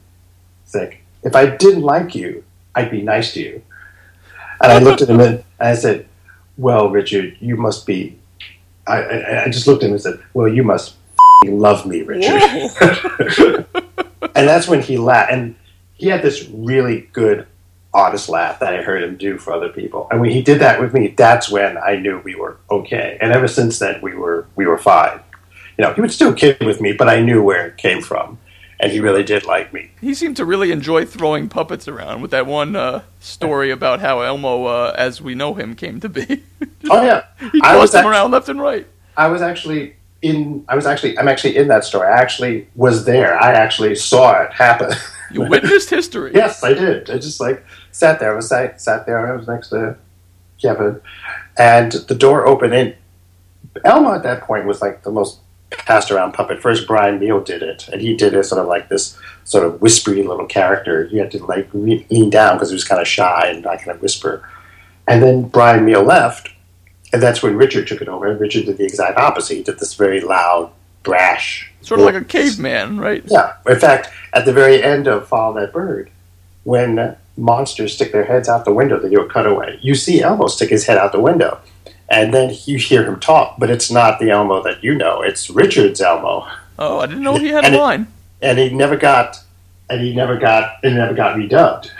[0.64, 2.44] "He's like, if I didn't like you,
[2.76, 3.62] I'd be nice to you."
[4.62, 6.08] And I looked at him and I said,
[6.58, 8.18] "Well, Richard, you must be."
[8.88, 10.96] I, I, I just looked at him and said, "Well, you must
[11.46, 13.66] love me, Richard." Whoa.
[14.36, 15.32] and that's when he laughed.
[15.32, 15.56] And
[15.94, 17.46] he had this really good,
[17.94, 20.08] honest laugh that I heard him do for other people.
[20.12, 23.18] And when he did that with me, that's when I knew we were okay.
[23.22, 25.20] And ever since then, we were we were fine.
[25.78, 28.40] You know, he would still kid with me, but I knew where it came from,
[28.80, 29.92] and he really did like me.
[30.02, 34.22] he seemed to really enjoy throwing puppets around with that one uh, story about how
[34.22, 36.44] Elmo, uh, as we know him, came to be.
[36.90, 38.88] Oh yeah, he I was tossed them act- around left and right.
[39.16, 40.66] I was actually in.
[40.68, 41.18] I was actually.
[41.18, 42.08] I'm actually in that story.
[42.08, 43.42] I actually was there.
[43.42, 44.92] I actually saw it happen.
[45.32, 46.32] You witnessed history.
[46.34, 47.10] Yes, I did.
[47.10, 48.34] I just like sat there.
[48.34, 49.32] I was sat, sat there.
[49.32, 49.98] I was next to
[50.62, 51.02] Kevin,
[51.58, 52.74] and the door opened.
[52.74, 52.96] And
[53.84, 56.62] Elmo at that point was like the most passed around puppet.
[56.62, 59.82] First, Brian Muehl did it, and he did it sort of like this sort of
[59.82, 61.06] whispery little character.
[61.12, 63.80] You had to like re- lean down because he was kind of shy and not
[63.80, 64.48] kind of whisper.
[65.08, 66.50] And then Brian Muehl left,
[67.14, 68.28] and that's when Richard took it over.
[68.28, 69.56] And Richard did the exact opposite.
[69.56, 70.72] He did this very loud,
[71.08, 73.24] brash, Sort of like a caveman, right?
[73.28, 73.54] yeah.
[73.66, 76.10] In fact, at the very end of Follow That Bird,
[76.64, 79.80] when monsters stick their heads out the window, they do a cutaway.
[79.82, 81.60] You see Elmo stick his head out the window,
[82.10, 85.22] and then you hear him talk, but it's not the Elmo that you know.
[85.22, 86.46] It's Richard's Elmo,
[86.80, 88.08] Oh, I didn't know he had And a it- line.
[88.42, 89.40] and he never got,
[89.90, 91.90] and he never got, it never got redubbed.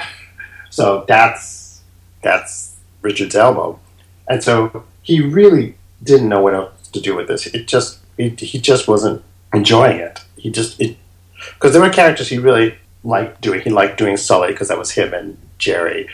[0.70, 1.82] So that's
[2.22, 3.80] that's Richard's Elmo,
[4.28, 7.48] and so he really didn't know what else to do with this.
[7.48, 10.20] It just he, he just wasn't enjoying it.
[10.38, 13.62] He just because there were characters he really liked doing.
[13.62, 16.08] He liked doing Sully because that was him and Jerry.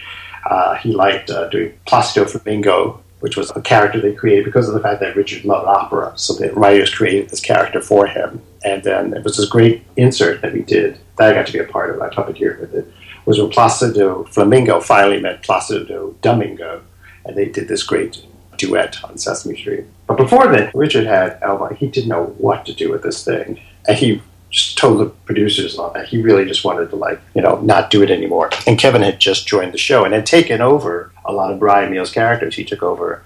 [0.45, 4.73] Uh, he liked uh, doing Placido Flamingo, which was a character they created because of
[4.73, 6.11] the fact that Richard loved opera.
[6.15, 8.41] So the writers created this character for him.
[8.65, 11.59] And then it was this great insert that we did that I got to be
[11.59, 12.01] a part of.
[12.01, 12.91] I puppeteered with it.
[13.25, 16.81] Was when Placido Flamingo finally met Placido Domingo,
[17.23, 18.21] and they did this great
[18.57, 19.85] duet on Sesame Street.
[20.07, 21.73] But before then, Richard had Elmo.
[21.73, 25.75] He didn't know what to do with this thing, and he just told the producers
[25.77, 28.49] that he really just wanted to like you know not do it anymore.
[28.67, 31.91] And Kevin had just joined the show and had taken over a lot of Brian
[31.91, 32.55] Muehl's characters.
[32.55, 33.23] He took over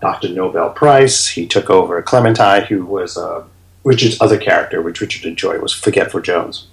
[0.00, 0.30] Dr.
[0.30, 1.28] Nobel Price.
[1.28, 3.44] He took over Clementine, who was uh,
[3.84, 6.66] Richard's other character, which Richard enjoyed, was Forgetful Jones.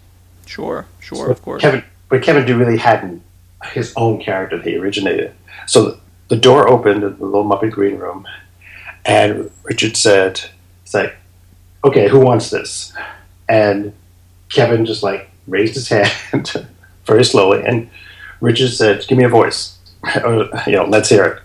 [0.46, 1.62] Sure, sure, of course.
[1.62, 3.22] Kevin, but Kevin really hadn't
[3.66, 5.34] his own character that he originated.
[5.66, 8.28] So the door opened in the little Muppet Green Room,
[9.06, 10.42] and Richard said,
[10.84, 11.16] "It's like,
[11.84, 12.94] okay, who wants this?"
[13.48, 13.94] And
[14.50, 15.88] Kevin just like raised his
[16.32, 16.68] hand
[17.06, 17.90] very slowly, and
[18.42, 19.78] Richard said, "Give me a voice,
[20.24, 21.42] or, you know, let's hear it."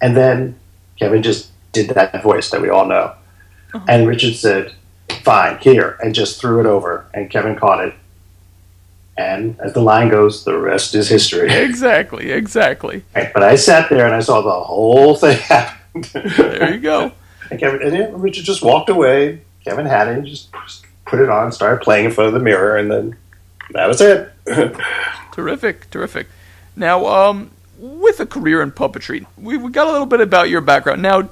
[0.00, 0.58] And then
[0.98, 3.14] Kevin just did that voice that we all know,
[3.74, 3.84] uh-huh.
[3.88, 4.74] and Richard said,
[5.22, 7.94] "Fine, here," and just threw it over, and Kevin caught it.
[9.20, 11.50] And as the line goes, the rest is history.
[11.70, 13.04] Exactly, exactly.
[13.14, 16.02] Right, But I sat there and I saw the whole thing happen.
[16.12, 17.12] There you go.
[17.50, 19.42] and Kevin and Richard just walked away.
[19.64, 20.48] Kevin had it, just
[21.04, 23.16] put it on, started playing in front of the mirror, and then
[23.72, 24.32] that was it.
[25.32, 26.26] Terrific, terrific.
[26.74, 30.60] Now, um, with a career in puppetry, we, we got a little bit about your
[30.60, 31.02] background.
[31.02, 31.28] Now,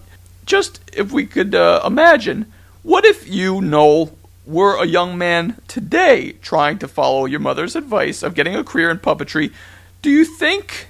[0.46, 4.10] just if we could uh, imagine, What if you, Noel,
[4.48, 8.90] were a young man today trying to follow your mother's advice of getting a career
[8.90, 9.52] in puppetry?
[10.00, 10.88] Do you think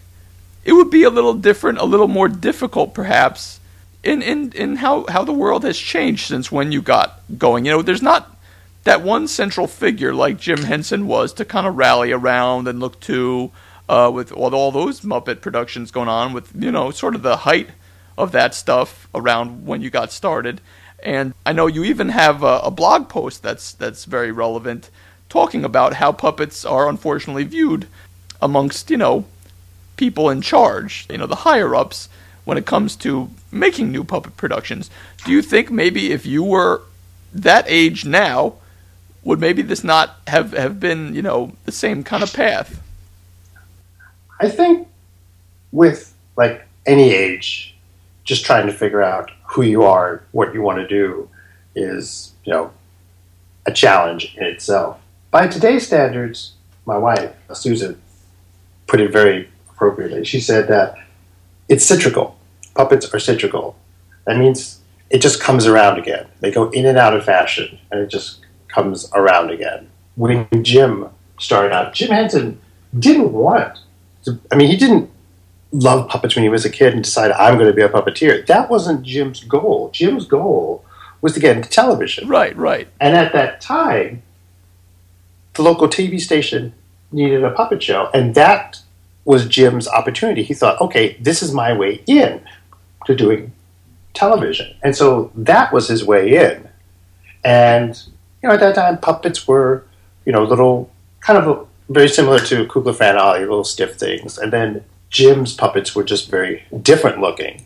[0.65, 3.59] it would be a little different, a little more difficult, perhaps,
[4.05, 7.65] in, in, in how, how the world has changed since when you got going?
[7.65, 8.37] You know, there's not
[8.85, 13.01] that one central figure like Jim Henson was to kind of rally around and look
[13.01, 13.51] to
[13.89, 17.39] uh, with all, all those Muppet productions going on, with you know sort of the
[17.39, 17.71] height
[18.17, 20.61] of that stuff around when you got started.
[21.03, 24.91] And I know you even have a, a blog post that's that's very relevant,
[25.29, 27.87] talking about how puppets are unfortunately viewed
[28.43, 29.25] amongst you know
[29.97, 32.09] people in charge, you know the higher ups
[32.45, 34.91] when it comes to making new puppet productions.
[35.25, 36.83] Do you think maybe if you were
[37.35, 38.55] that age now,
[39.23, 42.81] would maybe this not have, have been, you know, the same kind of path?
[44.41, 44.89] I think
[45.73, 47.77] with like any age,
[48.29, 51.31] just trying to figure out who you are, what you want to do,
[51.75, 52.71] is you know
[53.65, 55.01] a challenge in itself.
[55.31, 56.53] By today's standards,
[56.85, 58.01] my wife Susan
[58.87, 60.25] put it very appropriately.
[60.25, 60.95] She said that
[61.71, 62.37] it's cyclical.
[62.75, 63.77] Puppets are cyclical.
[64.27, 66.27] That means it just comes around again.
[66.41, 69.89] They go in and out of fashion, and it just comes around again.
[70.17, 72.61] When Jim started out, Jim Henson
[72.99, 73.79] didn't want
[74.25, 75.11] To, I mean, he didn't
[75.73, 78.47] love puppets when he was a kid and decided I'm going to be a puppeteer.
[78.47, 79.91] That wasn't Jim's goal.
[79.93, 80.85] Jim's goal
[81.21, 82.29] was to get into television.
[82.29, 82.89] Right, right.
[83.01, 84.23] And at that time,
[85.55, 86.73] the local TV station
[87.11, 88.81] needed a puppet show, and that
[89.25, 90.43] was Jim's opportunity.
[90.43, 92.41] He thought, okay, this is my way in
[93.07, 93.53] to doing
[94.15, 94.75] television.
[94.83, 96.69] And so that was his way in.
[97.45, 98.01] And,
[98.43, 99.85] you know, at that time, puppets were,
[100.25, 104.39] you know, little kind of a very similar to Kukla Fran Ollie, little stiff things.
[104.39, 107.65] And then Jim's puppets were just very different looking.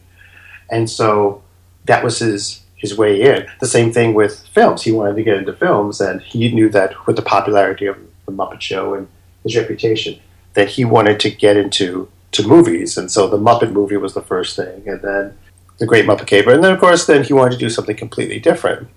[0.70, 1.42] And so
[1.84, 3.46] that was his his way in.
[3.60, 4.82] The same thing with films.
[4.82, 8.32] He wanted to get into films, and he knew that with the popularity of the
[8.32, 9.06] Muppet Show and
[9.44, 10.18] his reputation,
[10.54, 12.98] that he wanted to get into to movies.
[12.98, 15.38] And so the Muppet movie was the first thing, and then
[15.78, 18.40] the Great Muppet Caper, and then of course, then he wanted to do something completely
[18.40, 18.88] different.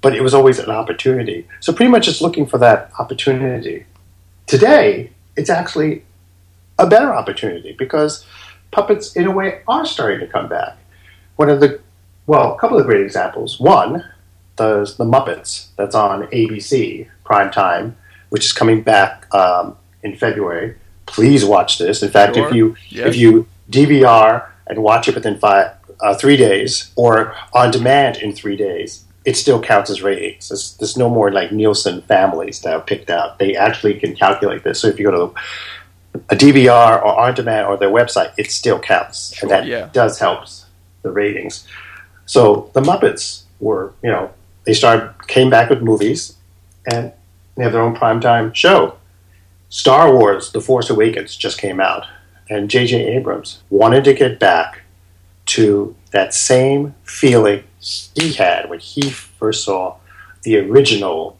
[0.00, 1.46] But it was always an opportunity.
[1.60, 3.86] So pretty much just looking for that opportunity.
[4.46, 6.04] Today, it's actually
[6.78, 8.26] a better opportunity because
[8.70, 10.76] puppets, in a way, are starting to come back.
[11.36, 11.80] One of the,
[12.26, 13.60] well, a couple of great examples.
[13.60, 14.04] One,
[14.56, 17.96] the, the Muppets, that's on ABC prime time,
[18.30, 20.76] which is coming back um, in February.
[21.06, 22.02] Please watch this.
[22.02, 22.48] In fact, sure.
[22.48, 23.08] if you yes.
[23.08, 28.32] if you DVR and watch it within five uh, three days or on demand in
[28.32, 30.48] three days, it still counts as ratings.
[30.48, 33.38] There's, there's, no more like Nielsen families that are picked out.
[33.38, 34.80] They actually can calculate this.
[34.80, 35.40] So if you go to
[36.14, 39.88] a DVR or on demand or their website, it still counts, sure, and that yeah.
[39.92, 40.44] does help
[41.02, 41.66] the ratings.
[42.26, 44.30] So the Muppets were, you know,
[44.64, 46.36] they started came back with movies,
[46.86, 47.12] and
[47.56, 48.96] they have their own primetime show.
[49.68, 52.06] Star Wars: The Force Awakens just came out,
[52.48, 53.16] and J.J.
[53.16, 54.82] Abrams wanted to get back
[55.46, 59.96] to that same feeling he had when he first saw
[60.42, 61.38] the original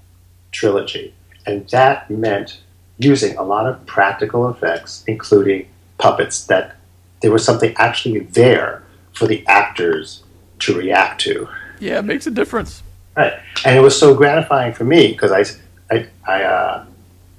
[0.51, 1.15] trilogy.
[1.47, 2.61] And that meant
[3.05, 6.77] using a lot of practical effects, including puppets, that
[7.21, 10.23] there was something actually there for the actors
[10.61, 11.49] to react to.
[11.81, 12.83] Yeah, it makes a difference.
[13.17, 13.35] Right.
[13.65, 16.87] And it was so gratifying for me because I, I, I uh,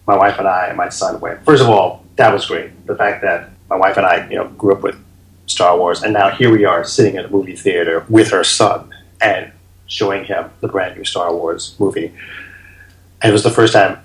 [0.08, 1.44] my wife and I and my son went.
[1.46, 2.86] First of all, that was great.
[2.86, 4.96] The fact that my wife and I, you know, grew up with
[5.46, 8.94] Star Wars, and now here we are sitting in a movie theater with her son
[9.22, 9.52] and
[9.88, 12.14] showing him the brand new Star Wars movie.
[13.22, 14.00] And it was the first time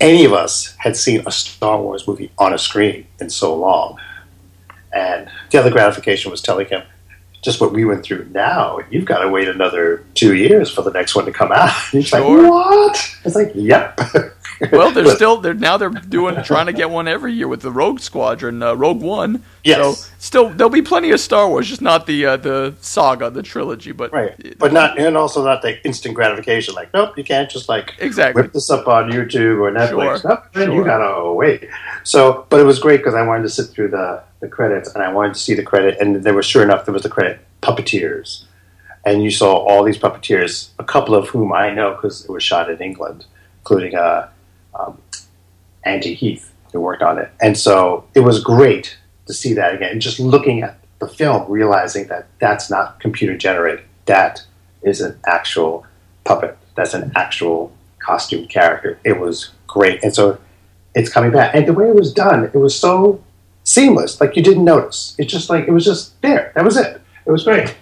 [0.00, 3.98] any of us had seen a Star Wars movie on a screen in so long.
[4.92, 6.82] And the other gratification was telling him,
[7.42, 10.90] just what we went through now, you've got to wait another two years for the
[10.90, 11.72] next one to come out.
[11.92, 12.42] And He's sure.
[12.42, 13.16] like, what?
[13.24, 13.98] It's like, yep.
[14.72, 17.70] well, they're still they're now they're doing trying to get one every year with the
[17.70, 19.42] Rogue Squadron, uh, Rogue One.
[19.64, 19.78] Yes.
[19.78, 23.42] So still there'll be plenty of Star Wars, just not the uh, the saga, the
[23.42, 24.58] trilogy, but right.
[24.58, 26.74] But not and also not the instant gratification.
[26.74, 30.22] Like, nope, you can't just like exactly whip this up on YouTube or Netflix.
[30.22, 30.30] Sure.
[30.30, 30.74] Nope, sure.
[30.74, 31.68] you gotta wait.
[32.04, 35.02] So, but it was great because I wanted to sit through the the credits and
[35.02, 37.40] I wanted to see the credit, and there was sure enough there was the credit
[37.62, 38.44] puppeteers,
[39.04, 42.42] and you saw all these puppeteers, a couple of whom I know because it was
[42.42, 43.26] shot in England,
[43.60, 44.28] including uh,
[44.78, 45.00] um,
[45.84, 47.30] Andy Heath who worked on it.
[47.40, 48.96] And so it was great
[49.26, 50.00] to see that again.
[50.00, 53.84] Just looking at the film, realizing that that's not computer generated.
[54.06, 54.44] That
[54.82, 55.86] is an actual
[56.24, 56.56] puppet.
[56.74, 58.98] That's an actual costume character.
[59.04, 60.02] It was great.
[60.02, 60.38] And so
[60.94, 61.54] it's coming back.
[61.54, 63.22] And the way it was done, it was so
[63.64, 64.20] seamless.
[64.20, 65.14] Like you didn't notice.
[65.18, 66.52] It's just like, it was just there.
[66.54, 67.00] That was it.
[67.26, 67.76] It was great.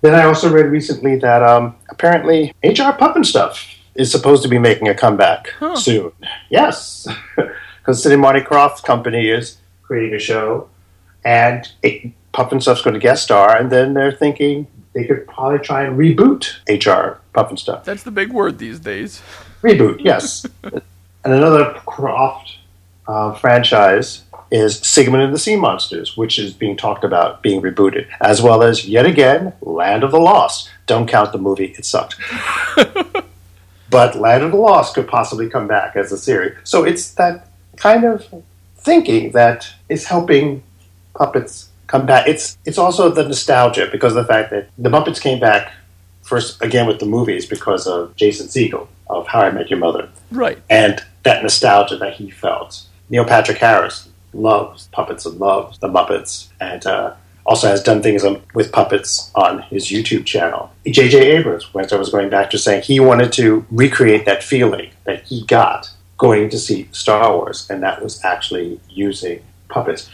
[0.00, 4.88] then I also read recently that um, apparently HR Pufnstuf is supposed to be making
[4.88, 5.76] a comeback Huh.
[5.76, 6.12] soon.
[6.50, 7.06] Yes,
[7.78, 10.68] because and Marty Krofft's company is creating a show,
[11.24, 15.82] and it, Pufnstuf's going to guest star, and then they're thinking they could probably try
[15.84, 17.84] and reboot HR Pufnstuf.
[17.84, 19.20] That's the big word these days.
[19.62, 20.44] Reboot, yes.
[20.62, 20.82] and
[21.32, 22.56] another Krofft
[23.06, 28.06] uh, franchise is Sigmund and the Sea Monsters, which is being talked about being rebooted,
[28.20, 30.70] as well as yet again Land of the Lost.
[30.86, 32.16] Don't count the movie; it sucked.
[33.90, 36.56] but Land of the Lost could possibly come back as a series.
[36.64, 38.26] So it's that kind of
[38.76, 40.62] thinking that is helping
[41.14, 42.26] puppets come back.
[42.26, 45.72] It's it's also the nostalgia because of the fact that the Muppets came back
[46.22, 50.08] first again with the movies because of Jason Segel of How I Met Your Mother
[50.30, 50.58] Right.
[50.70, 52.82] and that nostalgia that he felt.
[53.10, 57.14] Neil Patrick Harris loves puppets and loves the Muppets, and uh,
[57.46, 58.24] also has done things
[58.54, 60.70] with puppets on his YouTube channel.
[60.86, 61.36] J.J.
[61.36, 65.24] Abrams, when I was going back to saying he wanted to recreate that feeling that
[65.24, 70.10] he got going to see Star Wars, and that was actually using puppets.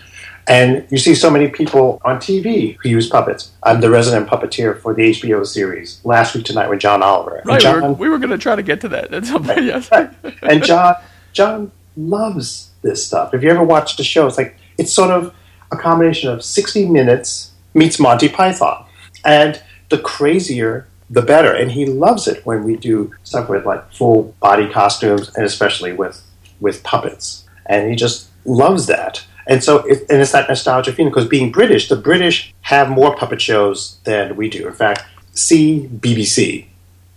[0.49, 3.53] And you see so many people on TV who use puppets.
[3.62, 7.43] I'm the resident puppeteer for the HBO series Last Week Tonight with John Oliver.
[7.45, 7.61] Right.
[7.61, 9.62] John, we were, we were going to try to get to that at some point.
[9.62, 9.89] Yes.
[9.93, 10.11] Right.
[10.43, 10.97] And John
[11.33, 13.35] John loves this stuff.
[13.35, 15.35] If you ever watched the show, it's like it's sort of
[15.73, 18.85] a combination of 60 minutes meets Monty Python.
[19.25, 21.53] And the crazier the better.
[21.53, 25.93] And he loves it when we do stuff with like full body costumes and especially
[25.93, 26.23] with
[26.61, 27.45] with puppets.
[27.66, 29.25] And he just loves that.
[29.47, 33.16] And so, it, and it's that nostalgia feeling because being British, the British have more
[33.16, 34.68] puppet shows than we do.
[34.68, 35.03] In fact,
[35.33, 36.66] see BBC,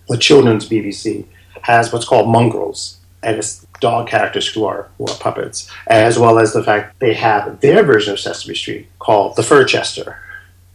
[0.07, 1.25] the children's BBC,
[1.61, 6.35] has what's called mongrels, and it's dog characters who are who are puppets, as well
[6.43, 10.09] as the fact they have their version of Sesame Street called the Furchester,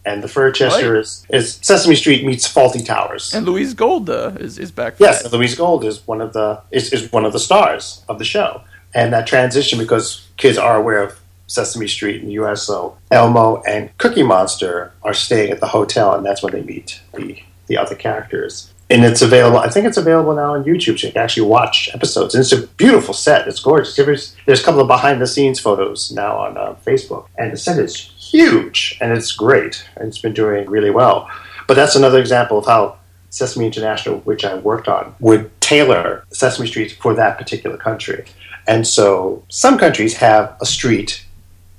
[0.05, 1.01] and the Furchester Right.
[1.01, 3.33] is, is Sesame Street meets Fawlty Towers.
[3.35, 4.93] And Louise Gold uh, is is back.
[4.99, 5.33] Yes, that.
[5.33, 8.51] Louise Gold is one of the is, is one of the stars of the show,
[8.95, 10.07] and that transition because
[10.37, 11.11] kids are aware of
[11.47, 12.63] Sesame Street in the U.S.
[12.71, 17.01] So Elmo and Cookie Monster are staying at the hotel, and that's when they meet
[17.15, 17.27] the
[17.69, 18.55] the other characters.
[18.91, 19.59] And it's available.
[19.59, 22.35] I think it's available now on YouTube, so you can actually watch episodes.
[22.35, 23.47] And it's a beautiful set.
[23.47, 23.95] It's gorgeous.
[23.97, 27.59] There's, there's a couple of behind the scenes photos now on uh, Facebook, and the
[27.59, 31.31] set is huge, and it's great, and it's been doing really well.
[31.67, 36.67] But that's another example of how Sesame International, which I worked on, would tailor Sesame
[36.67, 38.25] Street for that particular country.
[38.67, 41.25] And so some countries have a street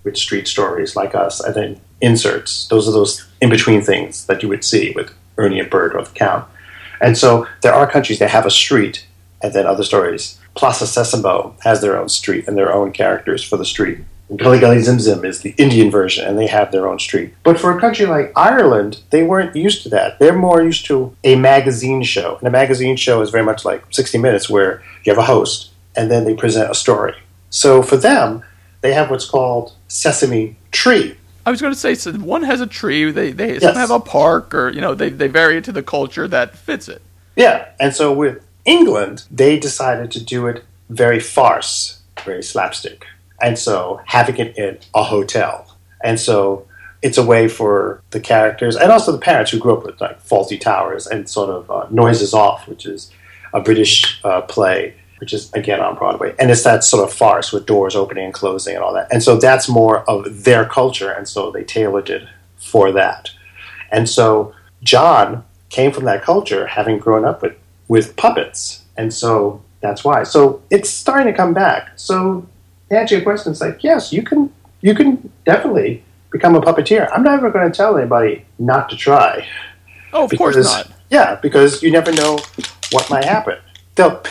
[0.03, 2.67] with street stories like us, and then inserts.
[2.67, 6.03] Those are those in between things that you would see with Ernie and Bert or
[6.03, 6.47] the Count.
[7.01, 9.05] And so there are countries that have a street
[9.41, 10.39] and then other stories.
[10.55, 13.99] Plaza Sesamo has their own street and their own characters for the street.
[14.35, 17.33] Galli Galli Sim Sim is the Indian version, and they have their own street.
[17.43, 20.19] But for a country like Ireland, they weren't used to that.
[20.19, 22.37] They're more used to a magazine show.
[22.37, 25.71] And a magazine show is very much like 60 Minutes, where you have a host,
[25.95, 27.15] and then they present a story.
[27.49, 28.43] So for them,
[28.81, 31.17] they have what's called Sesame Tree.
[31.45, 33.11] I was going to say, so one has a tree.
[33.11, 33.63] They they Yes.
[33.63, 36.55] some have a park, or you know, they they vary it to the culture that
[36.57, 37.01] fits it.
[37.35, 43.05] Yeah, and so with England, they decided to do it very farce, very slapstick.
[43.41, 45.65] And so having it in a hotel.
[46.03, 46.67] And so
[47.01, 50.21] it's a way for the characters and also the parents who grew up with like
[50.21, 53.09] Fawlty Towers and sort of uh, Noises Off, which is
[53.53, 56.33] a British uh, play, which is again on Broadway.
[56.39, 59.11] And it's that sort of farce with doors opening and closing and all that.
[59.11, 61.11] And so that's more of their culture.
[61.11, 63.31] And so they tailored it for that.
[63.91, 64.53] And so
[64.83, 67.55] John came from that culture, having grown up with,
[67.87, 68.83] with puppets.
[68.97, 70.23] And so that's why.
[70.23, 71.91] So it's starting to come back.
[71.95, 72.47] So
[72.89, 77.09] to answer your question, it's like, yes, you can you can definitely become a puppeteer.
[77.11, 79.45] I'm never going to tell anybody not to try.
[80.13, 80.91] Oh, of course not.
[81.09, 82.39] Yeah, because you never know
[82.91, 83.57] what might happen.
[83.95, 84.23] They'll,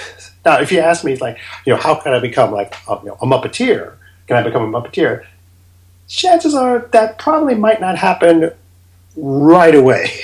[0.49, 3.09] now, if you ask me, like, you know, how can I become like a, you
[3.09, 3.95] know, a Muppeteer?
[4.27, 5.27] Can I become a Muppeteer?
[6.09, 8.51] Chances are that probably might not happen
[9.17, 10.11] right away.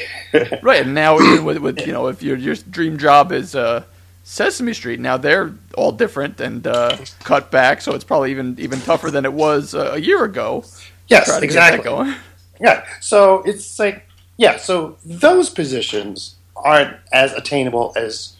[0.63, 3.85] Right, and now even with, with you know, if your your dream job is uh,
[4.25, 8.81] Sesame Street, now they're all different and uh, cut back, so it's probably even even
[8.81, 10.65] tougher than it was uh, a year ago.
[11.07, 11.85] yes, exactly.
[11.85, 12.17] going.
[12.61, 12.85] Yeah.
[13.01, 14.57] So it's like, yeah.
[14.57, 18.34] So those positions aren't as attainable as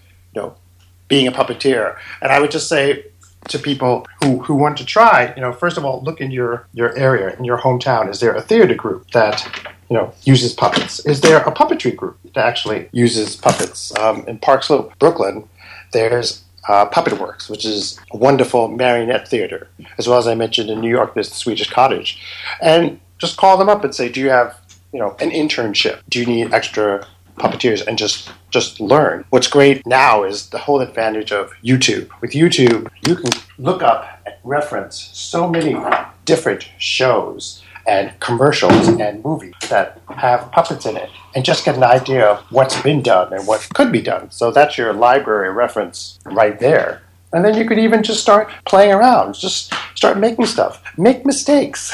[1.09, 1.97] being a puppeteer.
[2.21, 3.07] And I would just say
[3.49, 6.67] to people who, who want to try, you know, first of all, look in your
[6.73, 8.09] your area in your hometown.
[8.09, 9.47] Is there a theater group that
[9.91, 11.05] you know uses puppets?
[11.05, 13.97] Is there a puppetry group that actually uses puppets?
[13.99, 15.47] Um, in Park Slope, Brooklyn,
[15.93, 20.71] there's uh, Puppet Works, which is a wonderful marionette theater, as well as I mentioned
[20.71, 22.23] in New York, there's the Swedish Cottage,
[22.63, 24.59] and just call them up and say, "Do you have
[24.95, 26.01] you know, an internship?
[26.09, 27.05] Do you need extra
[27.37, 29.25] puppeteers and just just learn.
[29.31, 32.09] What's great now is the whole advantage of YouTube.
[32.21, 35.77] With YouTube, you can look up and reference so many
[36.25, 41.83] different shows and commercials and movies that have puppets in it and just get an
[41.83, 44.31] idea of what's been done and what could be done.
[44.31, 47.03] So that's your library reference right there.
[47.33, 51.93] And then you could even just start playing around, just start making stuff, make mistakes,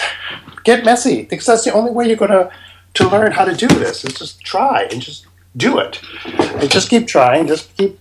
[0.65, 2.53] get messy, because that's the only way you're going to
[2.95, 5.25] to learn how to do this is just try and just
[5.57, 6.01] do it.
[6.25, 7.99] And just keep trying, just keep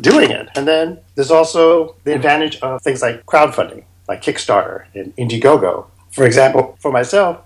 [0.00, 0.48] doing it.
[0.56, 5.86] And then there's also the advantage of things like crowdfunding, like Kickstarter and Indiegogo.
[6.10, 7.40] For example, for myself,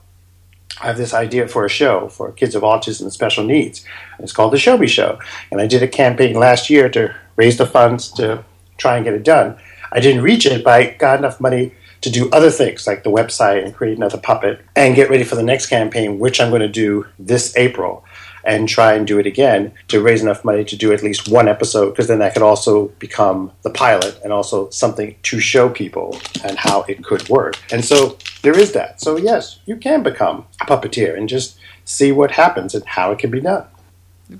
[0.81, 3.85] I have this idea for a show for kids of autism and special needs.
[4.19, 5.19] It's called the Show Me Show.
[5.51, 8.45] And I did a campaign last year to raise the funds to
[8.77, 9.59] try and get it done.
[9.91, 13.11] I didn't reach it, but I got enough money to do other things like the
[13.11, 16.63] website and create another puppet and get ready for the next campaign, which I'm going
[16.63, 18.05] to do this April
[18.45, 21.49] and try and do it again to raise enough money to do at least one
[21.49, 26.19] episode because then that could also become the pilot and also something to show people
[26.45, 27.59] and how it could work.
[27.73, 29.01] And so there is that.
[29.01, 33.19] So yes, you can become a puppeteer and just see what happens and how it
[33.19, 33.67] can be done.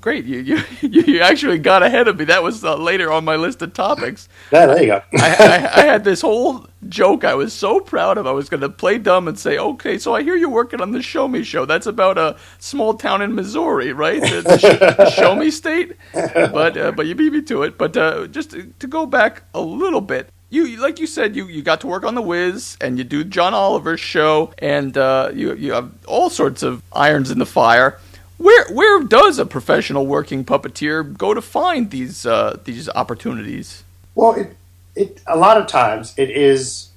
[0.01, 2.25] Great, you you you actually got ahead of me.
[2.25, 4.27] That was uh, later on my list of topics.
[4.51, 5.01] Yeah, there you go.
[5.13, 8.25] I, I, I, had this whole joke I was so proud of.
[8.25, 10.91] I was going to play dumb and say, "Okay, so I hear you're working on
[10.91, 11.65] the Show Me Show.
[11.65, 14.21] That's about a small town in Missouri, right?
[14.21, 17.77] The, the, sh- Show Me State." But uh, but you beat me to it.
[17.77, 21.47] But uh, just to, to go back a little bit, you like you said you,
[21.47, 25.31] you got to work on the Wiz and you do John Oliver's show and uh,
[25.33, 27.99] you you have all sorts of irons in the fire.
[28.39, 33.83] Where where does a professional working puppeteer go to find these uh, these opportunities?
[34.15, 34.55] Well, it,
[34.95, 36.89] it a lot of times it is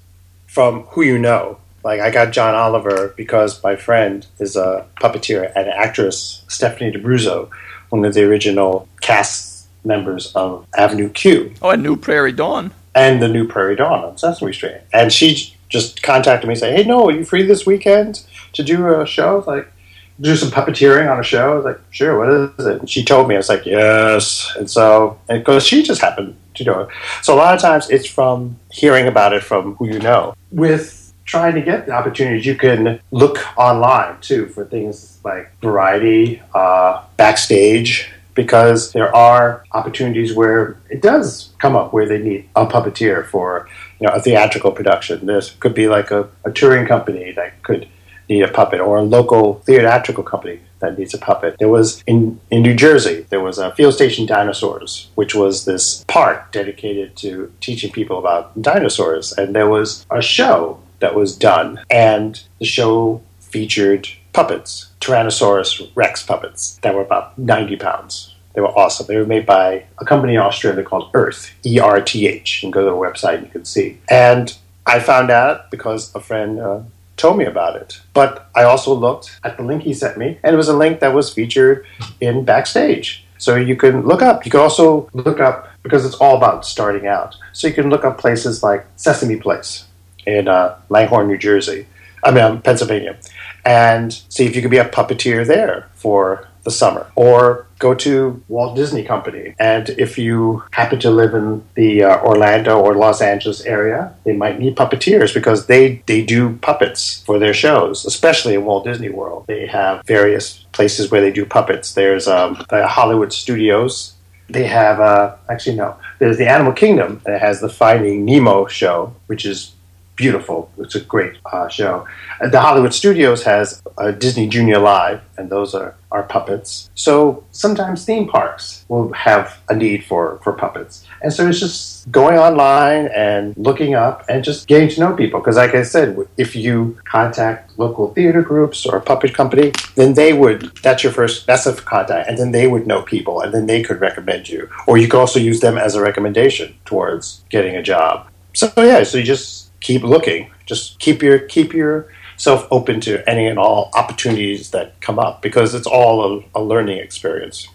[0.47, 1.59] from who you know.
[1.83, 7.51] Like I got John Oliver because my friend is a puppeteer and actress Stephanie D'Abruzzo,
[7.89, 11.55] one of the original cast members of Avenue Q.
[11.61, 12.73] Oh, and New Prairie Dawn.
[12.95, 14.83] And the New Prairie Dawn on Sesame Street.
[14.93, 18.63] And she just contacted me and said, Hey, no, are you free this weekend to
[18.63, 19.43] do a show?
[19.45, 19.73] Like,
[20.21, 21.53] do some puppeteering on a show.
[21.53, 22.81] I was like, sure, what is it?
[22.81, 23.35] And she told me.
[23.35, 24.53] I was like, yes.
[24.57, 26.89] And so, because she just happened to do it.
[27.23, 30.35] So a lot of times it's from hearing about it from who you know.
[30.51, 36.43] With trying to get the opportunities, you can look online too for things like variety,
[36.55, 42.67] uh, backstage, because there are opportunities where it does come up where they need a
[42.67, 43.69] puppeteer for
[44.01, 45.27] you know a theatrical production.
[45.27, 47.89] This could be like a, a touring company that could
[48.33, 51.57] need a puppet, or a local theatrical company that needs a puppet.
[51.59, 56.05] There was in, in New Jersey, there was a Field Station Dinosaurs, which was this
[56.09, 59.33] park dedicated to teaching people about dinosaurs.
[59.33, 66.23] And there was a show that was done, and the show featured puppets, Tyrannosaurus Rex
[66.23, 68.35] puppets, that were about 90 pounds.
[68.55, 69.07] They were awesome.
[69.07, 72.63] They were made by a company in Australia called Earth, E R T H.
[72.63, 73.99] You can go to their website and you can see.
[74.11, 74.55] And
[74.87, 76.81] I found out because a friend uh,
[77.23, 78.01] told me about it.
[78.13, 81.01] But I also looked at the link he sent me, and it was a link
[81.01, 81.87] that was featured
[82.21, 83.25] in Backstage.
[83.39, 84.45] So you can look up.
[84.45, 87.35] You can also look up because it's all about starting out.
[87.53, 89.87] So you can look up places like Sesame Place
[90.27, 91.87] in uh, Langhorne, New Jersey.
[92.25, 93.19] I mean, um, Pennsylvania,
[93.65, 98.43] and see if you could be a puppeteer there for the summer, or go to
[98.49, 99.55] Walt Disney Company.
[99.59, 104.37] And if you happen to live in the uh, Orlando or Los Angeles area, they
[104.37, 109.09] might need puppeteers because they, they do puppets for their shows, especially in Walt Disney
[109.09, 109.45] World.
[109.49, 111.95] They have various places where they do puppets.
[111.95, 114.15] There's um, the Hollywood Studios.
[114.49, 119.15] They have, uh, actually, no, there's the Animal Kingdom that has the Finding Nemo show,
[119.27, 119.73] which is
[120.17, 120.71] beautiful.
[120.79, 122.07] It's a great uh, show.
[122.41, 126.91] The Hollywood Studios has a Disney Junior Live, and those are, are puppets.
[126.95, 131.07] So sometimes theme parks will have a need for, for puppets.
[131.23, 135.41] And so it's just going online and looking up and just getting to know people.
[135.41, 140.15] Because, like I said, if you contact local theater groups or a puppet company, then
[140.15, 143.55] they would, that's your first, that's a contact, and then they would know people, and
[143.55, 144.69] then they could recommend you.
[144.87, 148.29] Or you could also use them as a recommendation towards getting a job.
[148.55, 150.51] So, yeah, so you just keep looking.
[150.67, 155.75] Just keep your keep yourself open to any and all opportunities that come up because
[155.75, 157.69] it's all a, a learning experience.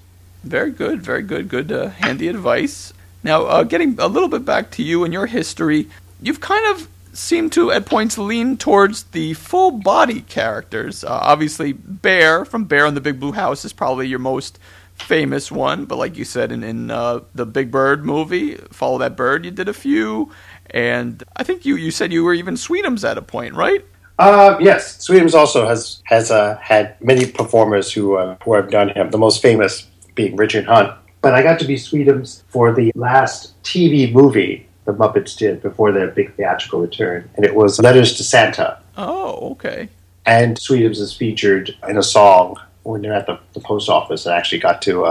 [0.44, 2.94] Very good, very good, good uh, handy advice.
[3.24, 5.88] Now, uh, getting a little bit back to you and your history,
[6.22, 11.04] you've kind of seemed to at points lean towards the full body characters.
[11.04, 14.60] Uh, obviously, Bear from Bear in the Big Blue House is probably your most
[14.94, 19.16] famous one, but like you said in, in uh, the Big Bird movie, Follow That
[19.16, 20.32] Bird, you did a few.
[20.72, 23.84] And I think you, you said you were even Sweetums at a point, right?
[24.20, 28.90] Uh, yes, Sweetums also has has uh, had many performers who uh, who have done
[28.90, 29.12] him.
[29.12, 30.94] The most famous being Richard Hunt.
[31.22, 35.92] But I got to be Sweetums for the last TV movie the Muppets did before
[35.92, 38.80] their big theatrical return, and it was Letters to Santa.
[38.98, 39.90] Oh, okay.
[40.26, 44.34] And Sweetums is featured in a song when they're at the, the post office and
[44.34, 45.04] actually got to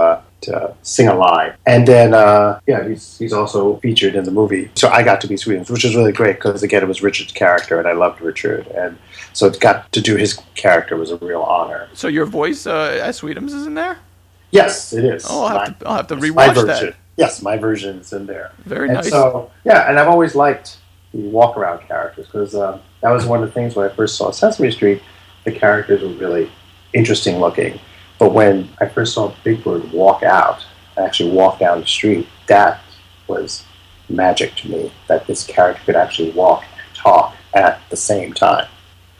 [0.47, 1.53] uh, to sing a line.
[1.65, 4.69] And then, uh, yeah, he's, he's also featured in the movie.
[4.75, 7.31] So I got to be Sweetums, which was really great because, again, it was Richard's
[7.31, 8.67] character, and I loved Richard.
[8.67, 8.97] And
[9.33, 11.89] so it got to do his character was a real honor.
[11.93, 13.97] So your voice uh, as Sweetums is in there?
[14.51, 15.25] Yes, it is.
[15.29, 16.87] Oh, I'll have, My- to, I'll have to rewatch version.
[16.87, 16.95] that.
[17.17, 18.51] Yes, my version is in there.
[18.59, 19.09] Very and nice.
[19.09, 20.77] so, yeah, and I've always liked
[21.13, 24.17] the walk around characters because um, that was one of the things when I first
[24.17, 25.01] saw Sesame Street,
[25.43, 26.49] the characters were really
[26.93, 27.79] interesting looking.
[28.19, 30.65] But when I first saw Big Bird walk out,
[30.97, 32.81] actually walk down the street, that
[33.27, 33.63] was
[34.09, 38.67] magic to me that this character could actually walk and talk at the same time.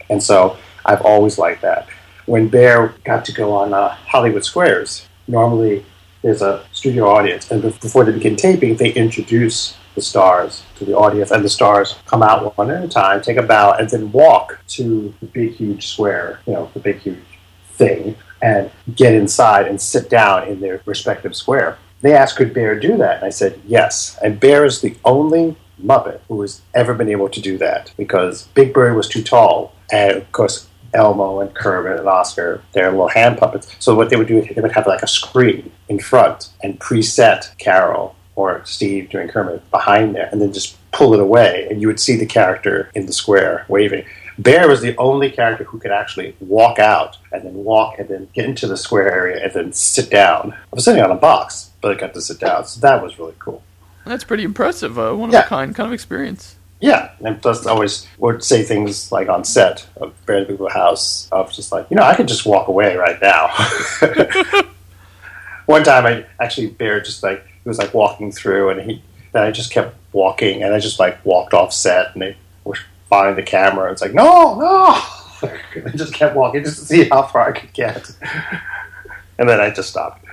[0.09, 1.87] And so I've always liked that.
[2.25, 5.85] When Bear got to go on uh, Hollywood Squares, normally
[6.21, 10.95] there's a studio audience, and before they begin taping, they introduce the stars to the
[10.95, 14.11] audience, and the stars come out one at a time, take a bow, and then
[14.11, 17.17] walk to the big, huge square, you know, the big, huge
[17.73, 21.77] thing, and get inside and sit down in their respective square.
[22.01, 23.17] They asked, could Bear do that?
[23.17, 24.17] And I said, yes.
[24.23, 28.47] And Bear is the only Muppet who has ever been able to do that because
[28.53, 33.09] Big Bird was too tall, and of course, Elmo and Kermit and Oscar, they're little
[33.09, 33.75] hand puppets.
[33.79, 36.79] So what they would do is they would have like a screen in front and
[36.79, 41.81] preset Caroll or Steve doing Kermit behind there, and then just pull it away, and
[41.81, 44.05] you would see the character in the square waving.
[44.39, 48.27] Bear was the only character who could actually walk out and then walk and then
[48.33, 50.53] get into the square area and then sit down.
[50.53, 53.17] I was sitting on a box, but I got to sit down, so that was
[53.17, 53.63] really cool.
[54.05, 54.97] That's pretty impressive.
[54.99, 55.41] Uh, one of Yeah.
[55.41, 56.55] a kind kind of experience.
[56.79, 60.69] Yeah, and plus I always would say things like on set of Bear the Blue
[60.69, 63.49] House of just like, you know, I could just walk away right now.
[65.65, 69.01] One time I actually Bear just like he was like walking through and he
[69.33, 72.77] then I just kept walking and I just like walked off set and they were
[73.09, 73.91] following the camera.
[73.91, 74.65] It's like, no, no
[75.43, 78.09] I just kept walking just to see how far I could get.
[79.37, 80.25] and then I just stopped.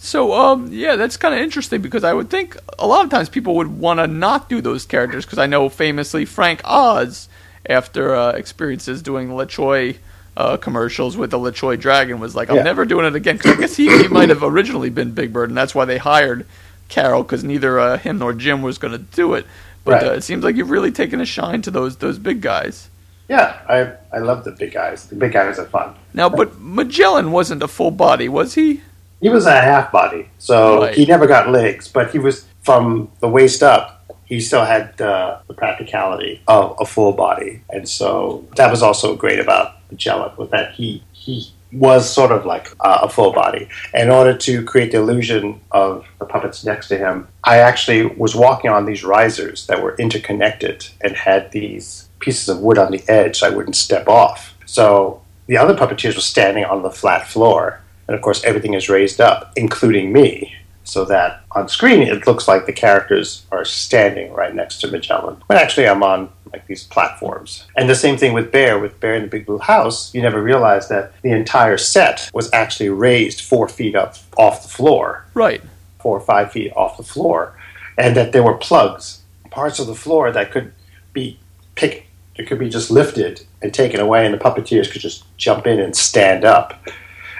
[0.00, 3.28] So, um, yeah, that's kind of interesting because I would think a lot of times
[3.28, 7.28] people would want to not do those characters because I know famously Frank Oz,
[7.68, 9.96] after uh, experiences doing LaChoy
[10.36, 12.62] uh, commercials with the LaChoy Dragon, was like, I'm Yeah.
[12.62, 15.50] never doing it again because I guess he, he might have originally been Big Bird,
[15.50, 16.46] and that's why they hired
[16.88, 19.46] Caroll because neither uh, him nor Jim was going to do it.
[19.84, 20.02] But Right.
[20.04, 22.88] uh, it seems like you've really taken a shine to those those big guys.
[23.28, 25.06] Yeah, I I love the big guys.
[25.06, 25.94] The big guys are fun.
[26.14, 28.80] Now, but Magellan wasn't a full body, was he?
[29.20, 30.94] He was a half body, so Right.
[30.94, 33.94] he never got legs, but he was from the waist up.
[34.26, 39.16] He still had uh, the practicality of a full body, and so that was also
[39.16, 43.68] great about Magellan was that he he was sort of like uh, a full body.
[43.92, 48.34] In order to create the illusion of the puppets next to him, I actually was
[48.34, 53.02] walking on these risers that were interconnected and had these pieces of wood on the
[53.08, 54.54] edge so I wouldn't step off.
[54.66, 58.88] So the other puppeteers were standing on the flat floor, and of course everything is
[58.88, 60.54] raised up, including me,
[60.84, 65.42] so that on screen it looks like the characters are standing right next to Magellan.
[65.46, 67.66] But actually I'm on like these platforms.
[67.76, 68.78] And the same thing with Bear.
[68.78, 72.52] With Bear in the Big Blue House, you never realized that the entire set was
[72.52, 75.62] actually raised four feet up off the floor Right.
[75.98, 77.54] four or five feet off the floor,
[77.96, 79.20] and that there were plugs,
[79.50, 80.72] parts of the floor that could
[81.12, 81.38] be
[81.74, 85.66] picked, it could be just lifted and taken away, and the puppeteers could just jump
[85.66, 86.80] in and stand up.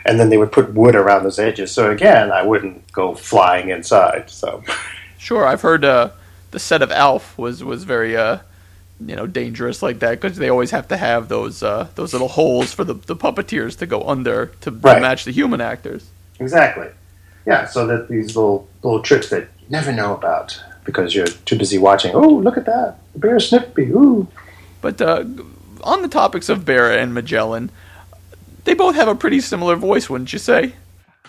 [0.05, 1.71] And then they would put wood around those edges.
[1.71, 4.31] So again, I wouldn't go flying inside.
[4.31, 4.63] So
[5.19, 6.11] Sure, I've heard uh,
[6.53, 8.39] the set of Alf was was very uh,
[9.01, 12.29] you know dangerous like that because they always have to have those uh, those little
[12.29, 15.01] holes for the, the puppeteers to go under to, to Right.
[15.03, 16.09] match the human actors.
[16.41, 16.89] exactly,
[17.47, 17.67] yeah.
[17.67, 21.79] So that these little little tricks that you never know about because you're too busy
[21.79, 22.15] watching.
[22.15, 22.97] Oh, look at that!
[23.13, 23.85] The bear sniffed me.
[23.85, 24.27] Ooh.
[24.81, 25.25] But uh,
[25.83, 27.71] on the topics of Bear and Magellan,
[28.65, 30.73] they both have a pretty similar voice, wouldn't you say?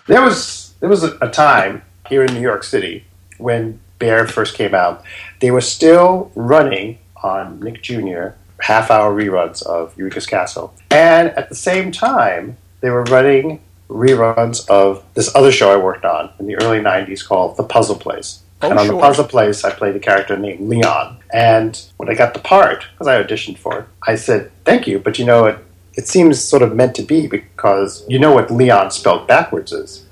[0.07, 3.05] There was there was a, a time here in New York City
[3.37, 5.03] when Bear first came out.
[5.39, 8.29] They were still running on Nick Jr.
[8.61, 14.67] half hour reruns of Eureka's Castle, and at the same time they were running reruns
[14.69, 18.41] of this other show I worked on in the early '90s called The Puzzle Place.
[18.61, 18.95] Oh, and on sure.
[18.95, 21.17] the Puzzle Place, I played a character named Leon.
[21.31, 24.99] And when I got the part, because I auditioned for it, I said, "Thank you,"
[24.99, 25.57] but you know it.
[25.95, 30.05] It seems sort of meant to be because you know what Leon spelled backwards is